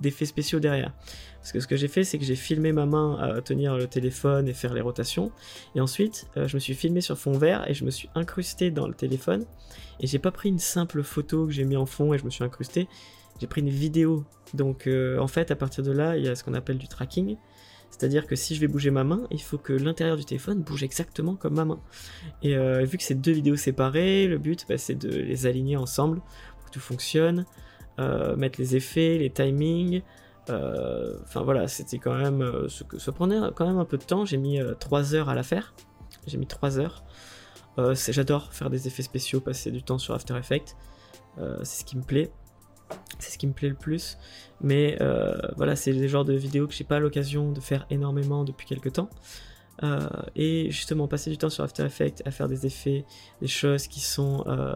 d'effets 0.02 0.26
spéciaux 0.26 0.60
derrière. 0.60 0.94
Parce 1.40 1.52
que 1.52 1.60
ce 1.60 1.68
que 1.68 1.76
j'ai 1.76 1.88
fait, 1.88 2.04
c'est 2.04 2.18
que 2.18 2.26
j'ai 2.26 2.36
filmé 2.36 2.72
ma 2.72 2.86
main 2.86 3.18
à 3.18 3.42
tenir 3.42 3.76
le 3.76 3.88
téléphone 3.88 4.48
et 4.48 4.54
faire 4.54 4.74
les 4.74 4.82
rotations. 4.82 5.32
Et 5.76 5.82
ensuite, 5.82 6.28
euh, 6.38 6.48
je 6.48 6.56
me 6.56 6.60
suis 6.60 6.76
filmé 6.76 7.02
sur 7.02 7.18
fond 7.18 7.38
vert 7.38 7.70
et 7.70 7.74
je 7.74 7.84
me 7.86 7.92
suis 7.92 8.10
incrusté 8.16 8.72
dans 8.72 8.88
le 8.88 8.94
téléphone. 8.94 9.46
Et 10.00 10.08
j'ai 10.08 10.20
pas 10.20 10.32
pris 10.32 10.50
une 10.50 10.60
simple 10.60 11.04
photo 11.04 11.46
que 11.46 11.52
j'ai 11.52 11.66
mis 11.66 11.76
en 11.76 11.86
fond 11.86 12.14
et 12.14 12.18
je 12.18 12.26
me 12.26 12.30
suis 12.30 12.44
incrusté. 12.44 12.88
J'ai 13.40 13.48
pris 13.48 13.62
une 13.62 13.70
vidéo. 13.70 14.26
Donc 14.54 14.88
euh, 14.88 15.18
en 15.20 15.28
fait, 15.28 15.52
à 15.52 15.56
partir 15.56 15.84
de 15.84 15.92
là, 15.92 16.18
il 16.18 16.26
y 16.26 16.28
a 16.28 16.36
ce 16.36 16.44
qu'on 16.44 16.54
appelle 16.54 16.78
du 16.78 16.88
tracking. 16.88 17.38
C'est-à-dire 17.90 18.28
que 18.28 18.36
si 18.36 18.56
je 18.56 18.62
vais 18.62 18.68
bouger 18.68 18.92
ma 18.92 19.04
main, 19.04 19.22
il 19.32 19.42
faut 19.42 19.58
que 19.58 19.74
l'intérieur 19.74 20.16
du 20.16 20.24
téléphone 20.24 20.62
bouge 20.62 20.84
exactement 20.84 21.36
comme 21.36 21.56
ma 21.56 21.66
main. 21.66 21.80
Et 22.44 22.56
euh, 22.56 22.84
vu 22.84 22.98
que 22.98 23.04
c'est 23.04 23.16
deux 23.16 23.32
vidéos 23.32 23.56
séparées, 23.56 24.28
le 24.28 24.38
but 24.38 24.66
bah, 24.70 24.78
c'est 24.78 24.96
de 24.96 25.10
les 25.10 25.46
aligner 25.46 25.76
ensemble 25.76 26.22
pour 26.60 26.70
que 26.70 26.72
tout 26.72 26.80
fonctionne, 26.80 27.46
euh, 28.00 28.36
mettre 28.36 28.60
les 28.60 28.76
effets, 28.76 29.18
les 29.18 29.30
timings. 29.30 30.02
Euh, 30.50 31.18
enfin 31.24 31.42
voilà, 31.42 31.68
c'était 31.68 32.00
quand 32.00 32.16
même 32.16 32.68
ce 32.70 32.84
que 32.84 32.98
ça 32.98 33.12
prenait 33.12 33.40
quand 33.56 33.68
même 33.68 33.80
un 33.80 33.86
peu 33.86 33.98
de 33.98 34.04
temps. 34.04 34.26
J'ai 34.26 34.38
mis 34.38 34.60
3 34.80 35.16
heures 35.16 35.30
à 35.30 35.36
la 35.36 35.44
faire. 35.44 35.74
J'ai 36.26 36.38
mis 36.38 36.48
3 36.48 36.80
heures. 36.80 37.04
J'adore 37.94 38.54
faire 38.54 38.70
des 38.70 38.88
effets 38.88 39.04
spéciaux, 39.04 39.40
passer 39.42 39.72
du 39.72 39.84
temps 39.84 39.98
sur 39.98 40.14
After 40.14 40.38
Effects. 40.38 40.76
c'est 41.38 41.82
ce 41.82 41.86
qui 41.86 41.98
me 41.98 42.04
plaît. 42.04 42.32
C'est 43.20 43.32
ce 43.32 43.38
qui 43.38 43.48
me 43.48 43.54
plaît 43.54 43.70
le 43.70 43.76
plus. 43.76 44.18
Mais 44.62 44.98
euh, 45.02 45.38
voilà, 45.56 45.76
c'est 45.76 45.94
le 45.94 46.08
genre 46.08 46.26
de 46.26 46.34
vidéos 46.34 46.68
que 46.68 46.74
j'ai 46.74 46.84
pas 46.84 47.00
l'occasion 47.00 47.52
de 47.52 47.60
faire 47.60 47.86
énormément 47.90 48.44
depuis 48.44 48.68
quelques 48.68 48.94
temps. 48.94 49.10
Euh, 49.84 50.08
et 50.36 50.72
justement, 50.72 51.08
passer 51.08 51.30
du 51.30 51.38
temps 51.38 51.50
sur 51.50 51.64
After 51.64 51.86
Effects 51.86 52.22
à 52.26 52.32
faire 52.32 52.48
des 52.48 52.66
effets, 52.66 53.06
des 53.42 53.48
choses 53.48 53.88
qui 53.88 54.02
sont 54.02 54.44
euh, 54.48 54.76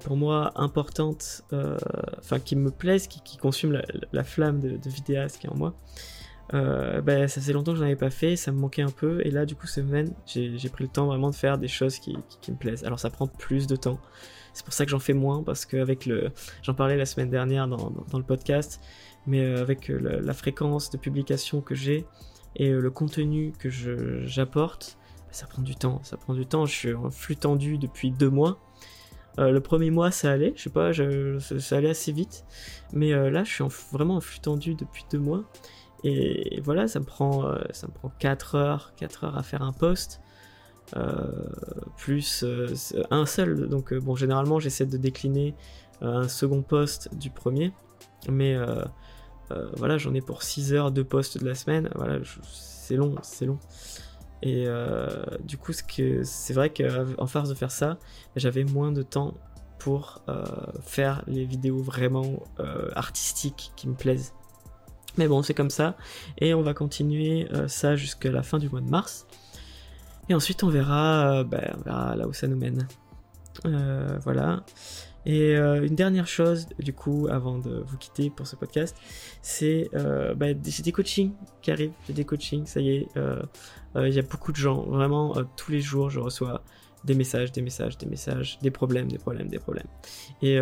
pour 0.00 0.16
moi 0.16 0.52
importantes, 0.56 1.42
enfin 2.18 2.38
qui 2.38 2.56
me 2.56 2.70
plaisent, 2.70 3.06
qui, 3.06 3.36
consument 3.38 3.80
la, 4.12 4.24
flamme 4.24 4.60
de, 4.60 4.90
vidéaste 4.90 5.38
qui 5.38 5.46
est 5.46 5.50
en 5.50 5.56
moi. 5.56 5.74
ben, 6.52 7.28
ça 7.28 7.40
fait 7.40 7.52
longtemps 7.52 7.72
que 7.72 7.78
je 7.78 7.82
n'en 7.82 7.88
avais 7.88 7.96
pas 7.96 8.10
fait, 8.10 8.36
ça 8.36 8.52
me 8.52 8.58
manquait 8.58 8.82
un 8.82 8.90
peu, 8.90 9.20
et 9.26 9.30
là 9.30 9.44
du 9.46 9.54
coup 9.56 9.66
cette 9.66 9.86
semaine 9.86 10.14
j'ai 10.26 10.68
pris 10.70 10.84
le 10.84 10.90
temps 10.90 11.06
vraiment 11.06 11.30
de 11.30 11.34
faire 11.34 11.58
des 11.58 11.68
choses 11.68 11.98
qui, 11.98 12.16
me 12.48 12.56
plaisent. 12.56 12.84
Alors 12.84 12.98
ça 12.98 13.10
prend 13.10 13.26
plus 13.26 13.66
de 13.66 13.76
temps, 13.76 13.98
c'est 14.54 14.64
pour 14.64 14.72
ça 14.72 14.84
que 14.84 14.90
j'en 14.90 15.00
fais 15.00 15.12
moins, 15.12 15.42
parce 15.42 15.66
qu'avec 15.66 16.06
le... 16.06 16.30
J'en 16.62 16.74
parlais 16.74 16.96
la 16.96 17.06
semaine 17.06 17.28
dernière 17.28 17.66
dans, 17.66 17.92
le 18.12 18.22
podcast, 18.22 18.80
mais 19.26 19.44
avec 19.44 19.88
la, 19.88 20.32
fréquence 20.32 20.90
de 20.90 20.96
publication 20.96 21.60
que 21.60 21.74
j'ai 21.74 22.06
et 22.56 22.70
le 22.70 22.90
contenu 22.90 23.52
que 23.58 23.68
j'apporte, 24.24 24.96
bah, 25.26 25.32
ça 25.32 25.48
prend 25.48 25.62
du 25.62 25.74
temps. 25.74 26.00
Ça 26.04 26.16
prend 26.16 26.34
du 26.34 26.46
temps. 26.46 26.66
Je 26.66 26.72
suis 26.72 26.94
en 26.94 27.10
flux 27.10 27.36
tendu 27.36 27.78
depuis 27.78 28.12
deux 28.12 28.30
mois. 28.30 28.60
le 29.38 29.58
premier 29.58 29.90
mois, 29.90 30.12
ça 30.12 30.30
allait, 30.30 30.52
je 30.54 30.62
sais 30.62 30.70
pas, 30.70 30.92
ça 31.60 31.76
allait 31.76 31.90
assez 31.90 32.12
vite. 32.12 32.44
Mais 32.92 33.10
là, 33.10 33.42
je 33.42 33.50
suis 33.52 33.64
vraiment 33.92 34.16
en 34.16 34.20
flux 34.20 34.38
tendu 34.38 34.76
depuis 34.76 35.04
deux 35.10 35.18
mois. 35.18 35.42
Et, 36.04 36.60
voilà, 36.62 36.86
ça 36.86 37.00
me 37.00 37.04
prend, 37.04 37.42
ça 37.72 37.88
me 37.88 37.92
prend 37.92 38.12
4 38.20 38.54
heures, 38.54 38.92
4 38.96 39.24
heures 39.24 39.36
à 39.36 39.42
faire 39.42 39.62
un 39.62 39.72
post. 39.72 40.20
Euh, 40.96 41.26
plus 41.96 42.44
euh, 42.44 42.72
un 43.10 43.26
seul. 43.26 43.68
Donc 43.68 43.92
euh, 43.92 44.00
bon, 44.00 44.14
généralement 44.14 44.60
j'essaie 44.60 44.86
de 44.86 44.96
décliner 44.96 45.54
un 46.00 46.28
second 46.28 46.62
poste 46.62 47.14
du 47.16 47.30
premier, 47.30 47.72
mais 48.28 48.56
voilà, 49.76 49.96
j'en 49.96 50.12
ai 50.14 50.20
pour 50.20 50.42
6 50.42 50.74
heures 50.74 50.90
de 50.90 51.02
poste 51.02 51.38
de 51.38 51.46
la 51.46 51.54
semaine. 51.54 51.88
Voilà, 51.94 52.18
c'est 52.52 52.96
long, 52.96 53.14
c'est 53.22 53.46
long. 53.46 53.58
Et 54.42 54.66
du 55.44 55.56
coup, 55.56 55.72
c'est 55.72 56.52
vrai 56.52 56.70
qu'en 56.70 57.26
farce 57.26 57.48
de 57.48 57.54
faire 57.54 57.70
ça, 57.70 57.98
j'avais 58.36 58.64
moins 58.64 58.92
de 58.92 59.02
temps 59.02 59.34
pour 59.78 60.22
faire 60.82 61.22
les 61.26 61.44
vidéos 61.46 61.80
vraiment 61.80 62.42
artistiques 62.94 63.72
qui 63.76 63.88
me 63.88 63.94
plaisent. 63.94 64.34
Mais 65.16 65.28
bon, 65.28 65.42
c'est 65.42 65.54
comme 65.54 65.70
ça. 65.70 65.96
Et 66.38 66.52
on 66.52 66.62
va 66.62 66.74
continuer 66.74 67.48
ça 67.68 67.96
jusqu'à 67.96 68.32
la 68.32 68.42
fin 68.42 68.58
du 68.58 68.68
mois 68.68 68.80
de 68.80 68.90
mars. 68.90 69.26
Et 70.28 70.34
ensuite, 70.34 70.62
on 70.62 70.68
verra, 70.68 71.38
euh, 71.38 71.44
ben, 71.44 71.74
on 71.78 71.82
verra 71.82 72.16
là 72.16 72.26
où 72.26 72.32
ça 72.32 72.46
nous 72.46 72.56
mène. 72.56 72.86
Euh, 73.66 74.18
voilà. 74.22 74.64
Et 75.26 75.56
euh, 75.56 75.86
une 75.86 75.94
dernière 75.94 76.26
chose, 76.26 76.66
du 76.78 76.92
coup, 76.92 77.28
avant 77.30 77.58
de 77.58 77.82
vous 77.86 77.96
quitter 77.96 78.30
pour 78.30 78.46
ce 78.46 78.56
podcast, 78.56 78.96
c'est 79.42 79.90
bah, 80.36 80.52
des 80.54 80.92
coachings 80.92 81.32
qui 81.62 81.70
arrivent. 81.70 81.92
Des 82.08 82.24
coachings, 82.24 82.66
ça 82.66 82.80
y 82.80 82.90
est. 82.90 83.08
Il 83.96 84.12
y 84.12 84.18
a 84.18 84.22
beaucoup 84.22 84.52
de 84.52 84.56
gens, 84.56 84.82
vraiment, 84.82 85.34
tous 85.56 85.70
les 85.70 85.80
jours, 85.80 86.10
je 86.10 86.20
reçois 86.20 86.62
des 87.04 87.14
messages, 87.14 87.52
des 87.52 87.62
messages, 87.62 87.98
des 87.98 88.06
messages, 88.06 88.58
des 88.60 88.70
problèmes, 88.70 89.08
des 89.08 89.18
problèmes, 89.18 89.48
des 89.48 89.58
problèmes. 89.58 89.86
Et 90.42 90.58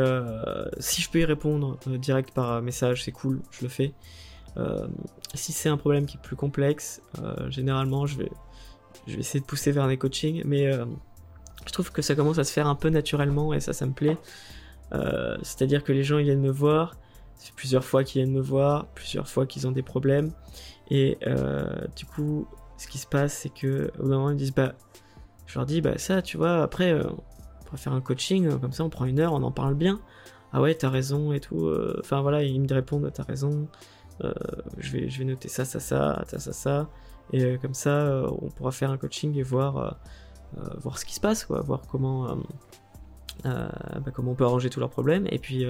si 0.78 1.02
je 1.02 1.10
peux 1.10 1.20
y 1.20 1.24
répondre 1.24 1.78
direct 1.86 2.32
par 2.32 2.62
message, 2.62 3.02
c'est 3.02 3.12
cool, 3.12 3.42
je 3.50 3.62
le 3.62 3.68
fais. 3.68 3.92
si 5.34 5.50
c'est 5.50 5.70
un 5.70 5.76
problème 5.76 6.06
qui 6.06 6.18
est 6.18 6.22
plus 6.22 6.36
complexe, 6.36 7.02
généralement, 7.48 8.06
je 8.06 8.18
vais 8.18 8.30
je 9.06 9.14
vais 9.14 9.20
essayer 9.20 9.40
de 9.40 9.46
pousser 9.46 9.72
vers 9.72 9.88
des 9.88 9.96
coachings, 9.96 10.42
mais 10.44 10.66
euh, 10.66 10.84
je 11.66 11.72
trouve 11.72 11.90
que 11.90 12.02
ça 12.02 12.14
commence 12.14 12.38
à 12.38 12.44
se 12.44 12.52
faire 12.52 12.66
un 12.66 12.74
peu 12.74 12.88
naturellement 12.88 13.52
et 13.52 13.60
ça, 13.60 13.72
ça 13.72 13.86
me 13.86 13.92
plaît. 13.92 14.16
Euh, 14.92 15.36
c'est-à-dire 15.42 15.84
que 15.84 15.92
les 15.92 16.04
gens 16.04 16.18
viennent 16.18 16.40
me 16.40 16.50
voir, 16.50 16.96
fait 17.36 17.52
plusieurs 17.56 17.84
fois 17.84 18.04
qu'ils 18.04 18.22
viennent 18.22 18.34
me 18.34 18.40
voir, 18.40 18.86
plusieurs 18.94 19.28
fois 19.28 19.46
qu'ils 19.46 19.66
ont 19.66 19.72
des 19.72 19.82
problèmes, 19.82 20.32
et 20.90 21.18
euh, 21.26 21.64
du 21.96 22.04
coup, 22.04 22.46
ce 22.76 22.86
qui 22.86 22.98
se 22.98 23.06
passe, 23.06 23.32
c'est 23.32 23.48
que 23.48 23.90
au 23.98 24.06
moment 24.06 24.30
ils 24.30 24.36
disent 24.36 24.54
bah, 24.54 24.74
je 25.46 25.58
leur 25.58 25.66
dis 25.66 25.80
bah 25.80 25.98
ça, 25.98 26.22
tu 26.22 26.36
vois, 26.36 26.62
après 26.62 26.94
on 26.94 27.64
pourrait 27.64 27.78
faire 27.78 27.94
un 27.94 28.00
coaching, 28.00 28.58
comme 28.58 28.72
ça 28.72 28.84
on 28.84 28.90
prend 28.90 29.06
une 29.06 29.18
heure, 29.18 29.32
on 29.32 29.42
en 29.42 29.52
parle 29.52 29.74
bien. 29.74 30.00
Ah 30.52 30.60
ouais, 30.60 30.74
t'as 30.74 30.90
raison 30.90 31.32
et 31.32 31.40
tout. 31.40 31.72
Enfin 31.98 32.20
voilà, 32.20 32.42
ils 32.42 32.60
me 32.60 32.72
répondent 32.72 33.10
t'as 33.12 33.22
raison. 33.22 33.68
je 34.20 34.92
vais 34.92 35.08
je 35.08 35.18
vais 35.18 35.24
noter 35.24 35.48
ça 35.48 35.64
ça 35.64 35.80
ça 35.80 36.22
ça 36.26 36.38
ça 36.38 36.52
ça. 36.52 36.88
Et 37.32 37.42
euh, 37.44 37.58
comme 37.58 37.74
ça, 37.74 37.90
euh, 37.90 38.28
on 38.40 38.48
pourra 38.48 38.72
faire 38.72 38.90
un 38.90 38.98
coaching 38.98 39.36
et 39.36 39.42
voir, 39.42 39.76
euh, 40.56 40.60
voir 40.78 40.98
ce 40.98 41.04
qui 41.04 41.14
se 41.14 41.20
passe, 41.20 41.44
quoi, 41.44 41.60
voir 41.60 41.82
comment, 41.90 42.36
bah, 43.44 43.70
comment 44.12 44.32
on 44.32 44.34
peut 44.34 44.44
arranger 44.44 44.70
tous 44.70 44.80
leurs 44.80 44.90
problèmes. 44.90 45.26
Et 45.30 45.38
puis, 45.38 45.66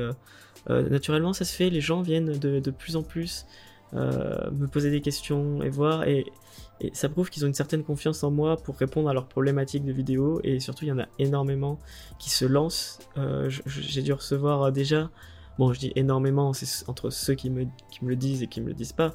naturellement, 0.68 1.32
ça 1.32 1.44
se 1.44 1.54
fait, 1.54 1.71
les 1.71 1.80
gens 1.80 2.02
viennent 2.02 2.38
de, 2.38 2.61
de 2.61 2.71
plus 2.71 2.97
en 2.97 3.02
plus 3.02 3.47
me 3.92 4.66
poser 4.66 4.90
des 4.90 5.00
questions 5.00 5.62
et 5.62 5.68
voir. 5.68 6.04
Et, 6.04 6.26
ça 6.94 7.09
prouve 7.09 7.30
qu'ils 7.30 7.44
ont 7.44 7.47
une 7.47 7.54
certaine 7.54 7.85
confiance 7.85 8.25
en 8.25 8.32
moi 8.32 8.56
pour 8.56 8.76
répondre 8.76 9.08
à 9.08 9.15
leurs 9.15 9.28
problématiques 9.28 9.84
de 9.84 9.93
vidéo. 9.93 10.41
Et 10.43 10.58
surtout, 10.58 10.84
il 10.84 10.88
y 10.88 10.93
en 10.93 10.99
a 10.99 11.06
énormément 11.21 11.78
qui 12.19 12.28
se 12.28 12.45
lancent. 12.45 12.99
J'ai 13.67 14.02
dû 14.02 14.12
recevoir 14.12 14.73
déjà 14.73 15.08
Bon, 15.58 15.73
je 15.73 15.78
dis 15.78 15.93
énormément, 15.97 16.52
c'est 16.52 16.88
entre 16.88 17.10
ceux 17.10 17.34
qui 17.34 17.50
me, 17.50 17.67
qui 17.91 18.04
me 18.04 18.10
le 18.10 18.17
disent 18.17 18.43
et 18.43 18.47
qui 18.47 18.60
me 18.60 18.69
le 18.69 18.75
disent 18.75 18.93
pas. 18.93 19.15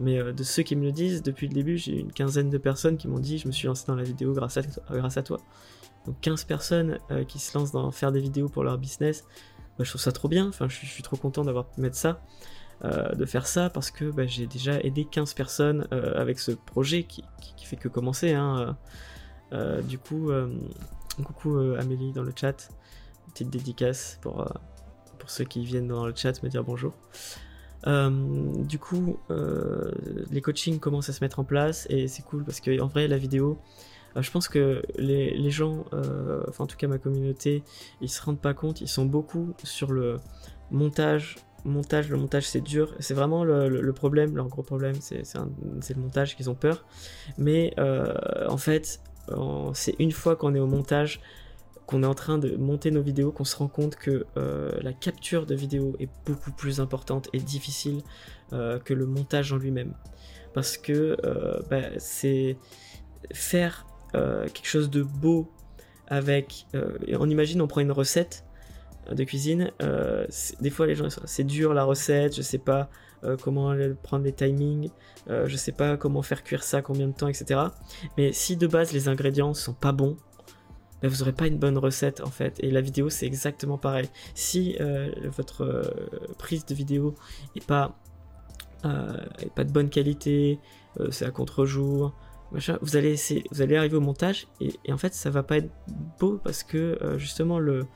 Mais 0.00 0.18
euh, 0.18 0.32
de 0.32 0.42
ceux 0.42 0.62
qui 0.62 0.76
me 0.76 0.84
le 0.84 0.92
disent, 0.92 1.22
depuis 1.22 1.48
le 1.48 1.54
début, 1.54 1.78
j'ai 1.78 1.98
une 1.98 2.12
quinzaine 2.12 2.50
de 2.50 2.58
personnes 2.58 2.96
qui 2.98 3.08
m'ont 3.08 3.18
dit 3.18 3.38
Je 3.38 3.46
me 3.46 3.52
suis 3.52 3.66
lancé 3.66 3.84
dans 3.86 3.96
la 3.96 4.02
vidéo 4.02 4.32
grâce 4.34 4.58
à, 4.58 4.62
grâce 4.90 5.16
à 5.16 5.22
toi. 5.22 5.38
Donc 6.06 6.20
15 6.20 6.44
personnes 6.44 6.98
euh, 7.10 7.24
qui 7.24 7.38
se 7.38 7.56
lancent 7.56 7.72
dans 7.72 7.90
faire 7.90 8.12
des 8.12 8.20
vidéos 8.20 8.48
pour 8.48 8.64
leur 8.64 8.78
business. 8.78 9.24
Bah, 9.78 9.84
je 9.84 9.90
trouve 9.90 10.00
ça 10.00 10.12
trop 10.12 10.28
bien. 10.28 10.48
Enfin, 10.48 10.68
je, 10.68 10.76
suis 10.76 11.02
trop 11.02 11.16
content 11.16 11.44
d'avoir 11.44 11.66
pu 11.66 11.80
mettre 11.80 11.96
ça. 11.96 12.20
Euh, 12.84 13.12
de 13.14 13.24
faire 13.24 13.48
ça 13.48 13.70
parce 13.70 13.90
que 13.90 14.04
bah, 14.04 14.24
j'ai 14.26 14.46
déjà 14.46 14.78
aidé 14.80 15.04
15 15.04 15.34
personnes 15.34 15.88
avec 15.90 16.38
ce 16.38 16.52
projet 16.52 17.02
qui, 17.02 17.24
qui, 17.56 17.66
fait 17.66 17.76
que 17.76 17.88
commencer. 17.88 18.34
Hein, 18.34 18.76
du 19.88 19.98
coup, 19.98 20.30
coucou 21.24 21.58
Amélie 21.78 22.12
dans 22.12 22.22
le 22.22 22.32
chat. 22.36 22.68
Petite 23.32 23.50
dédicace 23.50 24.18
pour 24.22 24.46
ceux 25.30 25.44
qui 25.44 25.64
viennent 25.64 25.88
dans 25.88 26.06
le 26.06 26.14
chat 26.14 26.42
me 26.42 26.48
dire 26.48 26.64
bonjour. 26.64 26.94
Euh, 27.86 28.10
du 28.64 28.78
coup, 28.78 29.18
euh, 29.30 29.92
les 30.30 30.40
coachings 30.40 30.80
commencent 30.80 31.08
à 31.08 31.12
se 31.12 31.22
mettre 31.22 31.38
en 31.38 31.44
place 31.44 31.86
et 31.90 32.08
c'est 32.08 32.22
cool 32.22 32.44
parce 32.44 32.60
que 32.60 32.80
en 32.80 32.88
vrai, 32.88 33.08
la 33.08 33.18
vidéo, 33.18 33.58
euh, 34.16 34.22
je 34.22 34.30
pense 34.30 34.48
que 34.48 34.82
les, 34.96 35.50
gens, 35.50 35.84
enfin 36.48 36.64
en 36.64 36.66
tout 36.66 36.76
cas 36.76 36.88
ma 36.88 36.98
communauté, 36.98 37.62
ils 38.00 38.08
se 38.08 38.20
rendent 38.22 38.40
pas 38.40 38.54
compte, 38.54 38.80
ils 38.80 38.88
sont 38.88 39.04
beaucoup 39.04 39.54
sur 39.62 39.92
le 39.92 40.16
montage. 40.70 41.36
Montage, 41.64 42.08
le 42.08 42.16
montage 42.16 42.48
c'est 42.48 42.60
dur, 42.60 42.94
c'est 43.00 43.14
vraiment 43.14 43.44
le, 43.44 43.92
problème, 43.92 44.36
leur 44.36 44.48
gros 44.48 44.62
problème, 44.62 44.94
c'est 45.00 45.34
le 45.34 46.00
montage 46.00 46.36
qu'ils 46.36 46.48
ont 46.50 46.54
peur. 46.54 46.84
Mais 47.36 47.74
en 47.78 48.56
fait, 48.56 49.00
c'est 49.74 49.96
une 49.98 50.12
fois 50.12 50.36
qu'on 50.36 50.54
est 50.54 50.60
au 50.60 50.66
montage, 50.66 51.20
qu'on 51.88 52.02
est 52.02 52.06
en 52.06 52.14
train 52.14 52.36
de 52.36 52.54
monter 52.56 52.90
nos 52.90 53.00
vidéos, 53.00 53.32
qu'on 53.32 53.46
se 53.46 53.56
rend 53.56 53.66
compte 53.66 53.96
que 53.96 54.26
euh, 54.36 54.70
la 54.82 54.92
capture 54.92 55.46
de 55.46 55.54
vidéo 55.54 55.96
est 55.98 56.10
beaucoup 56.26 56.52
plus 56.52 56.80
importante 56.80 57.30
et 57.32 57.38
difficile 57.38 58.02
euh, 58.52 58.78
que 58.78 58.92
le 58.92 59.06
montage 59.06 59.54
en 59.54 59.56
lui-même. 59.56 59.94
Parce 60.52 60.76
que 60.76 61.16
euh, 61.24 61.58
bah, 61.70 61.98
c'est 61.98 62.58
faire 63.32 63.86
quelque 64.12 64.66
chose 64.66 64.88
de 64.88 65.02
beau 65.02 65.50
avec... 66.06 66.66
on 67.18 67.28
imagine, 67.28 67.60
on 67.60 67.66
prend 67.66 67.82
une 67.82 67.92
recette 67.92 68.44
de 69.10 69.22
cuisine. 69.24 69.70
des 70.60 70.70
fois, 70.70 70.86
les 70.86 70.94
gens, 70.94 71.08
c'est 71.26 71.44
dur 71.44 71.74
la 71.74 71.84
recette, 71.84 72.34
je 72.34 72.40
sais 72.40 72.58
pas 72.58 72.88
comment 73.42 73.74
prendre 74.02 74.24
les 74.24 74.32
timings, 74.32 74.88
je 75.28 75.56
sais 75.56 75.72
pas 75.72 75.98
comment 75.98 76.22
faire 76.22 76.42
cuire 76.42 76.62
ça, 76.62 76.80
combien 76.80 77.06
de 77.06 77.12
temps, 77.12 77.28
etc. 77.28 77.60
Mais 78.16 78.32
si 78.32 78.56
de 78.56 78.66
base 78.66 78.92
les 78.92 79.08
ingrédients 79.08 79.52
sont 79.52 79.74
pas 79.74 79.92
bons, 79.92 80.16
vous 81.02 81.18
n'aurez 81.18 81.32
pas 81.32 81.46
une 81.46 81.58
bonne 81.58 81.78
recette 81.78 82.20
en 82.20 82.30
fait. 82.30 82.58
Et 82.60 82.70
la 82.70 82.80
vidéo 82.80 83.10
c'est 83.10 83.26
exactement 83.26 83.78
pareil. 83.78 84.08
Si 84.34 84.76
euh, 84.80 85.10
votre 85.24 85.62
euh, 85.62 85.82
prise 86.38 86.66
de 86.66 86.74
vidéo 86.74 87.14
est 87.54 87.64
pas, 87.64 87.96
euh, 88.84 89.16
pas 89.54 89.64
de 89.64 89.72
bonne 89.72 89.90
qualité, 89.90 90.58
c'est 91.10 91.24
à 91.24 91.30
contre-jour, 91.30 92.12
vous 92.50 92.96
allez 92.96 93.14
vous 93.52 93.62
allez 93.62 93.76
arriver 93.76 93.96
au 93.96 94.00
montage 94.00 94.48
et, 94.60 94.72
en 94.92 94.96
fait 94.96 95.14
ça 95.14 95.30
va 95.30 95.44
pas 95.44 95.58
être 95.58 95.70
beau 96.18 96.40
parce 96.42 96.64
que 96.64 96.98
justement 97.18 97.60
le, 97.60 97.86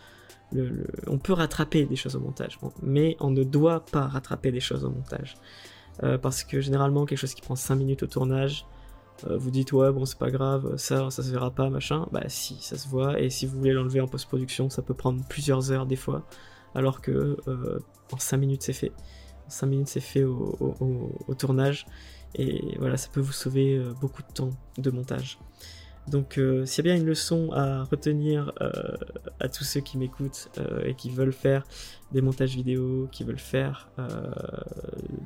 on 1.08 1.18
peut 1.18 1.32
rattraper 1.32 1.84
des 1.84 1.96
choses 1.96 2.14
au 2.14 2.20
montage, 2.20 2.60
mais 2.80 3.16
on 3.18 3.30
ne 3.30 3.42
doit 3.42 3.84
pas 3.86 4.06
rattraper 4.06 4.52
des 4.52 4.60
choses 4.60 4.84
au 4.84 4.90
montage. 4.90 5.36
parce 6.20 6.44
que 6.44 6.60
généralement 6.60 7.04
quelque 7.06 7.18
chose 7.18 7.34
qui 7.34 7.42
prend 7.42 7.56
5 7.56 7.74
minutes 7.74 8.04
au 8.04 8.06
tournage, 8.06 8.66
vous 9.29 9.51
dites 9.51 9.72
ouais 9.72 9.92
bon 9.92 10.05
c'est 10.05 10.18
pas 10.18 10.31
grave, 10.31 10.77
ça 10.77 11.11
ça 11.11 11.22
se 11.22 11.31
verra 11.31 11.51
pas 11.51 11.70
machin, 11.70 12.09
bah 12.12 12.25
si 12.29 12.57
ça 12.61 12.77
se 12.77 12.88
voit 12.88 13.20
et 13.20 13.31
si 13.31 13.46
vous 13.46 13.59
voulez 13.59 13.72
l'enlever 13.72 14.01
en 14.01 14.09
post-production 14.09 14.68
ça 14.68 14.83
peut 14.83 14.94
prendre 14.94 15.22
plusieurs 15.29 15.70
heures 15.70 15.87
des 15.87 15.96
fois, 15.96 16.27
alors 16.75 17.01
que 17.01 17.37
euh, 17.46 17.79
en 18.12 18.18
5 18.18 18.37
minutes 18.37 18.62
c'est 18.62 18.72
fait. 18.72 18.92
En 19.46 19.51
5 19.51 19.66
minutes 19.66 19.88
c'est 19.88 20.01
fait 20.01 20.25
au, 20.25 21.35
tournage 21.38 21.87
et 22.35 22.77
voilà 22.79 22.96
ça 22.96 23.09
peut 23.12 23.20
vous 23.20 23.33
sauver 23.33 23.77
euh, 23.77 23.92
beaucoup 24.01 24.22
de 24.22 24.33
temps 24.33 24.51
de 24.79 24.90
montage. 24.90 25.38
Donc 26.09 26.33
s'il 26.64 26.85
y 26.85 26.88
a 26.88 26.92
bien 26.92 26.96
une 27.01 27.07
leçon 27.07 27.53
à 27.53 27.85
retenir 27.85 28.53
à 29.38 29.48
tous 29.48 29.62
ceux 29.62 29.81
qui 29.81 29.98
m'écoutent 29.98 30.48
et 30.85 30.94
qui 30.94 31.11
veulent 31.11 31.33
faire 31.33 31.64
des 32.11 32.20
montages 32.20 32.57
vidéo, 32.57 33.09
qui 33.12 33.22
veulent 33.22 33.38
faire 33.38 33.88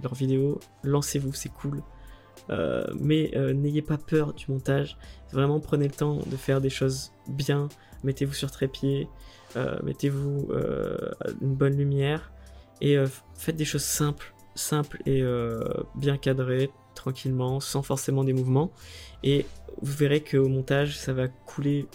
leurs 0.02 0.14
vidéos, 0.14 0.60
lancez-vous, 0.82 1.32
c'est 1.32 1.48
cool. 1.48 1.82
Euh, 2.50 2.84
mais 3.00 3.36
euh, 3.36 3.52
n'ayez 3.52 3.82
pas 3.82 3.98
peur 3.98 4.32
du 4.32 4.46
montage. 4.48 4.96
Vraiment 5.32 5.60
prenez 5.60 5.88
le 5.88 5.94
temps 5.94 6.20
de 6.26 6.36
faire 6.36 6.60
des 6.60 6.70
choses 6.70 7.12
bien. 7.28 7.68
Mettez-vous 8.04 8.34
sur 8.34 8.50
trépied, 8.50 9.08
euh, 9.56 9.76
mettez-vous 9.82 10.48
une 11.40 11.54
bonne 11.54 11.76
lumière 11.76 12.32
et 12.80 12.96
faites 13.34 13.56
des 13.56 13.64
choses 13.64 13.84
simples, 13.84 14.34
simples 14.54 15.00
et 15.06 15.22
bien 15.94 16.18
cadrées, 16.18 16.70
tranquillement, 16.94 17.58
sans 17.60 17.82
forcément 17.82 18.22
des 18.22 18.34
mouvements. 18.34 18.70
Et 19.24 19.46
vous 19.80 19.92
verrez 19.92 20.22
qu'au 20.22 20.48
montage, 20.48 20.96
ça 20.98 21.12
va 21.12 21.28
couler 21.28 21.88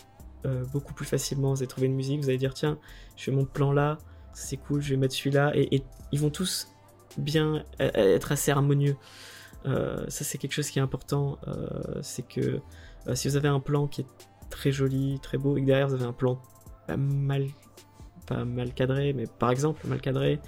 beaucoup 0.73 0.93
plus 0.93 1.05
facilement. 1.05 1.53
Vous 1.53 1.59
allez 1.59 1.67
trouver 1.67 1.87
une 1.87 1.95
musique, 1.95 2.19
vous 2.19 2.29
allez 2.29 2.39
dire 2.39 2.53
tiens, 2.53 2.79
je 3.15 3.25
fais 3.25 3.31
mon 3.31 3.45
plan 3.45 3.71
là, 3.71 3.99
c'est 4.33 4.57
cool, 4.57 4.81
je 4.81 4.89
vais 4.89 4.97
mettre 4.97 5.13
celui-là. 5.13 5.51
et 5.55 5.83
ils 6.11 6.19
vont 6.19 6.31
tous 6.31 6.67
bien 7.17 7.63
être 7.79 8.31
assez 8.31 8.51
harmonieux. 8.51 8.97
Ça 9.65 10.23
c'est 10.23 10.37
quelque 10.37 10.53
chose 10.53 10.69
qui 10.69 10.79
est 10.79 10.81
important, 10.81 11.37
c'est 12.01 12.27
que 12.27 12.59
si 13.13 13.27
vous 13.27 13.35
avez 13.35 13.47
un 13.47 13.59
plan 13.59 13.87
qui 13.87 14.01
est 14.01 14.07
très 14.49 14.71
joli, 14.71 15.19
très 15.21 15.37
beau, 15.37 15.57
et 15.57 15.61
que 15.61 15.65
derrière 15.65 15.87
vous 15.87 15.95
avez 15.95 16.05
un 16.05 16.13
plan 16.13 16.39
pas 16.87 16.97
mal, 16.97 17.47
pas 18.27 18.45
mal 18.45 18.73
cadré, 18.73 19.13
mais 19.13 19.25
par 19.39 19.49
exemple 19.49 19.87
mal 19.87 20.01
cadré, 20.01 20.39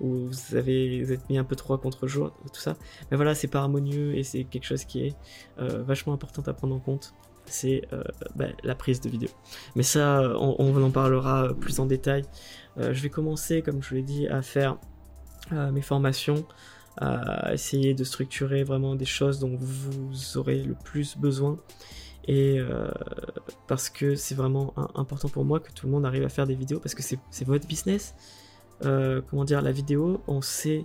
où 0.00 0.28
vous 0.28 0.56
avez 0.56 1.02
vous 1.02 1.12
êtes 1.12 1.28
mis 1.28 1.38
un 1.38 1.44
peu 1.44 1.56
trop 1.56 1.76
contre 1.78 2.06
jour, 2.06 2.32
tout 2.52 2.60
ça. 2.60 2.76
Mais 3.10 3.16
voilà, 3.16 3.34
c'est 3.34 3.48
pas 3.48 3.60
harmonieux 3.60 4.16
et 4.16 4.22
c'est 4.22 4.44
quelque 4.44 4.64
chose 4.64 4.84
qui 4.84 5.06
est 5.06 5.16
euh, 5.58 5.82
vachement 5.82 6.12
important 6.12 6.42
à 6.42 6.52
prendre 6.52 6.74
en 6.74 6.80
compte. 6.80 7.14
C'est 7.46 7.82
euh, 7.92 8.02
bah, 8.34 8.46
la 8.64 8.74
prise 8.74 9.00
de 9.00 9.08
vidéo. 9.08 9.28
Mais 9.76 9.84
ça, 9.84 10.36
on, 10.38 10.82
en 10.82 10.90
parlera 10.90 11.54
plus 11.54 11.78
en 11.78 11.86
détail. 11.86 12.24
Euh, 12.78 12.92
je 12.92 13.02
vais 13.02 13.08
commencer, 13.08 13.62
comme 13.62 13.82
je 13.82 13.90
vous 13.90 13.94
l'ai 13.94 14.02
dit, 14.02 14.26
à 14.28 14.42
faire 14.42 14.78
mes 15.52 15.80
formations, 15.80 16.44
à 16.96 17.52
essayer 17.52 17.94
de 17.94 18.04
structurer 18.04 18.64
vraiment 18.64 18.96
des 18.96 19.04
choses 19.04 19.38
dont 19.38 19.56
vous 19.58 20.38
aurez 20.38 20.62
le 20.62 20.74
plus 20.74 21.16
besoin. 21.16 21.58
Et 22.28 22.58
parce 23.66 23.88
que 23.88 24.14
c'est 24.16 24.34
vraiment 24.34 24.74
important 24.94 25.28
pour 25.28 25.44
moi 25.44 25.60
que 25.60 25.70
tout 25.72 25.86
le 25.86 25.92
monde 25.92 26.04
arrive 26.06 26.24
à 26.24 26.28
faire 26.28 26.46
des 26.46 26.54
vidéos, 26.54 26.80
parce 26.80 26.94
que 26.94 27.02
c'est 27.02 27.44
votre 27.44 27.66
business. 27.66 28.14
Euh, 28.84 29.22
comment 29.30 29.44
dire, 29.44 29.62
la 29.62 29.72
vidéo, 29.72 30.20
on 30.26 30.42
sait, 30.42 30.84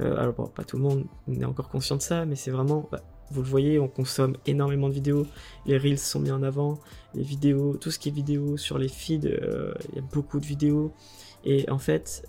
euh, 0.00 0.16
alors 0.16 0.50
pas 0.52 0.64
tout 0.64 0.76
le 0.76 0.82
monde 0.82 1.04
n'est 1.28 1.44
encore 1.44 1.68
conscient 1.68 1.96
de 1.96 2.02
ça, 2.02 2.24
mais 2.24 2.34
c'est 2.34 2.50
vraiment, 2.50 2.88
bah, 2.90 3.02
vous 3.30 3.42
le 3.42 3.48
voyez, 3.48 3.78
on 3.78 3.88
consomme 3.88 4.36
énormément 4.46 4.88
de 4.88 4.94
vidéos, 4.94 5.26
les 5.66 5.78
reels 5.78 5.98
sont 5.98 6.18
mis 6.18 6.32
en 6.32 6.42
avant, 6.42 6.80
les 7.14 7.22
vidéos, 7.22 7.76
tout 7.76 7.92
ce 7.92 7.98
qui 7.98 8.08
est 8.08 8.12
vidéo 8.12 8.56
sur 8.56 8.78
les 8.78 8.88
feeds, 8.88 9.26
euh, 9.26 9.74
il 9.90 9.96
y 9.96 9.98
a 9.98 10.02
beaucoup 10.12 10.40
de 10.40 10.46
vidéos, 10.46 10.92
et 11.44 11.68
en 11.70 11.78
fait, 11.78 12.26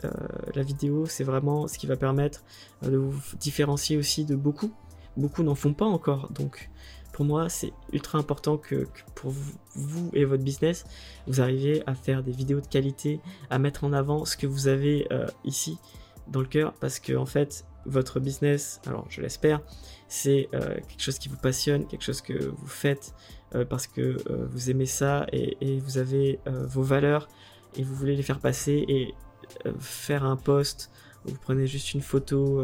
la 0.55 0.63
vidéo, 0.63 1.05
c'est 1.05 1.23
vraiment 1.23 1.67
ce 1.67 1.77
qui 1.77 1.87
va 1.87 1.95
permettre 1.95 2.43
de 2.81 2.97
vous 2.97 3.19
différencier 3.37 3.97
aussi 3.97 4.25
de 4.25 4.35
beaucoup. 4.35 4.71
Beaucoup 5.17 5.43
n'en 5.43 5.55
font 5.55 5.73
pas 5.73 5.85
encore, 5.85 6.29
donc 6.31 6.69
pour 7.11 7.25
moi, 7.25 7.49
c'est 7.49 7.73
ultra 7.91 8.17
important 8.17 8.57
que, 8.57 8.87
pour 9.15 9.31
vous, 9.75 10.09
et 10.13 10.25
votre 10.25 10.43
business, 10.43 10.85
vous 11.27 11.41
arriviez 11.41 11.83
à 11.87 11.93
faire 11.93 12.23
des 12.23 12.31
vidéos 12.31 12.61
de 12.61 12.67
qualité, 12.67 13.19
à 13.49 13.59
mettre 13.59 13.83
en 13.83 13.93
avant 13.93 14.25
ce 14.25 14.37
que 14.37 14.47
vous 14.47 14.67
avez 14.67 15.07
euh, 15.11 15.27
ici 15.43 15.77
dans 16.27 16.39
le 16.39 16.47
cœur, 16.47 16.73
parce 16.79 16.99
que 16.99 17.13
en 17.13 17.25
fait, 17.25 17.65
votre 17.85 18.19
business, 18.19 18.79
alors 18.85 19.05
je 19.09 19.21
l'espère, 19.21 19.61
c'est 20.07 20.49
euh, 20.53 20.75
quelque 20.87 21.01
chose 21.01 21.19
qui 21.19 21.29
vous 21.29 21.37
passionne, 21.37 21.85
quelque 21.87 22.03
chose 22.03 22.21
que 22.21 22.33
vous 22.33 22.67
faites 22.67 23.13
euh, 23.55 23.65
parce 23.65 23.87
que 23.87 24.17
vous 24.49 24.69
aimez 24.69 24.85
ça 24.85 25.25
et 25.31 25.79
vous 25.79 25.97
avez 25.97 26.39
vos 26.45 26.83
valeurs 26.83 27.27
et 27.75 27.83
vous 27.83 27.95
voulez 27.95 28.15
les 28.15 28.23
faire 28.23 28.39
passer 28.39 28.85
et 28.87 29.13
faire 29.79 30.23
un 30.23 30.37
post 30.37 30.91
où 31.25 31.29
vous 31.29 31.39
prenez 31.41 31.67
juste 31.67 31.93
une 31.93 32.01
photo 32.01 32.61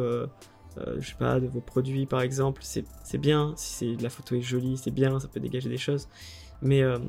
euh, 0.80 0.98
je 1.00 1.10
sais 1.10 1.16
pas, 1.16 1.40
de 1.40 1.48
vos 1.48 1.62
produits 1.62 2.06
par 2.06 2.22
exemple, 2.22 2.62
c'est 2.64 3.18
bien, 3.18 3.54
si 3.56 3.96
la 3.98 4.10
photo 4.10 4.36
est 4.36 4.42
jolie, 4.42 4.78
c'est 4.78 4.92
bien, 4.92 5.20
ça 5.20 5.28
peut 5.28 5.40
dégager 5.40 5.70
des 5.70 5.78
choses. 5.78 6.08
Mais 6.62 6.82
euh, 6.82 7.00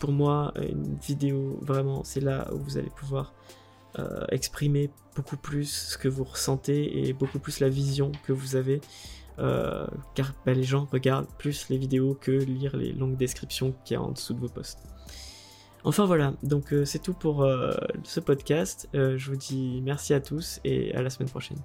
pour 0.00 0.12
moi, 0.12 0.52
une 0.56 0.94
vidéo, 0.96 1.58
vraiment, 1.62 2.04
c'est 2.04 2.20
là 2.20 2.48
où 2.52 2.58
vous 2.58 2.78
allez 2.78 2.90
pouvoir 2.90 3.34
euh, 3.98 4.24
exprimer 4.30 4.90
beaucoup 5.16 5.36
plus 5.36 5.68
ce 5.68 5.98
que 5.98 6.08
vous 6.08 6.24
ressentez 6.24 7.08
et 7.08 7.12
beaucoup 7.12 7.38
plus 7.38 7.60
la 7.60 7.68
vision 7.68 8.12
que 8.24 8.32
vous 8.32 8.54
avez. 8.56 8.80
car 10.14 10.34
bah, 10.46 10.52
les 10.52 10.62
gens 10.62 10.86
regardent 10.90 11.28
plus 11.38 11.68
les 11.70 11.78
vidéos 11.78 12.16
que 12.20 12.32
lire 12.32 12.76
les 12.76 12.92
longues 12.92 13.16
descriptions 13.16 13.74
qu'il 13.84 13.94
y 13.94 13.96
a 13.96 14.02
en 14.02 14.12
dessous 14.12 14.34
de 14.34 14.40
vos 14.40 14.48
posts. 14.48 14.97
Enfin 15.84 16.06
voilà, 16.06 16.34
donc 16.42 16.74
c'est 16.84 17.02
tout 17.02 17.14
pour 17.14 17.46
ce 18.02 18.20
podcast. 18.20 18.88
je 18.92 19.30
vous 19.30 19.36
dis 19.36 19.80
merci 19.82 20.12
à 20.12 20.20
tous 20.20 20.60
et 20.64 20.94
à 20.94 21.02
la 21.02 21.10
semaine 21.10 21.30
prochaine. 21.30 21.58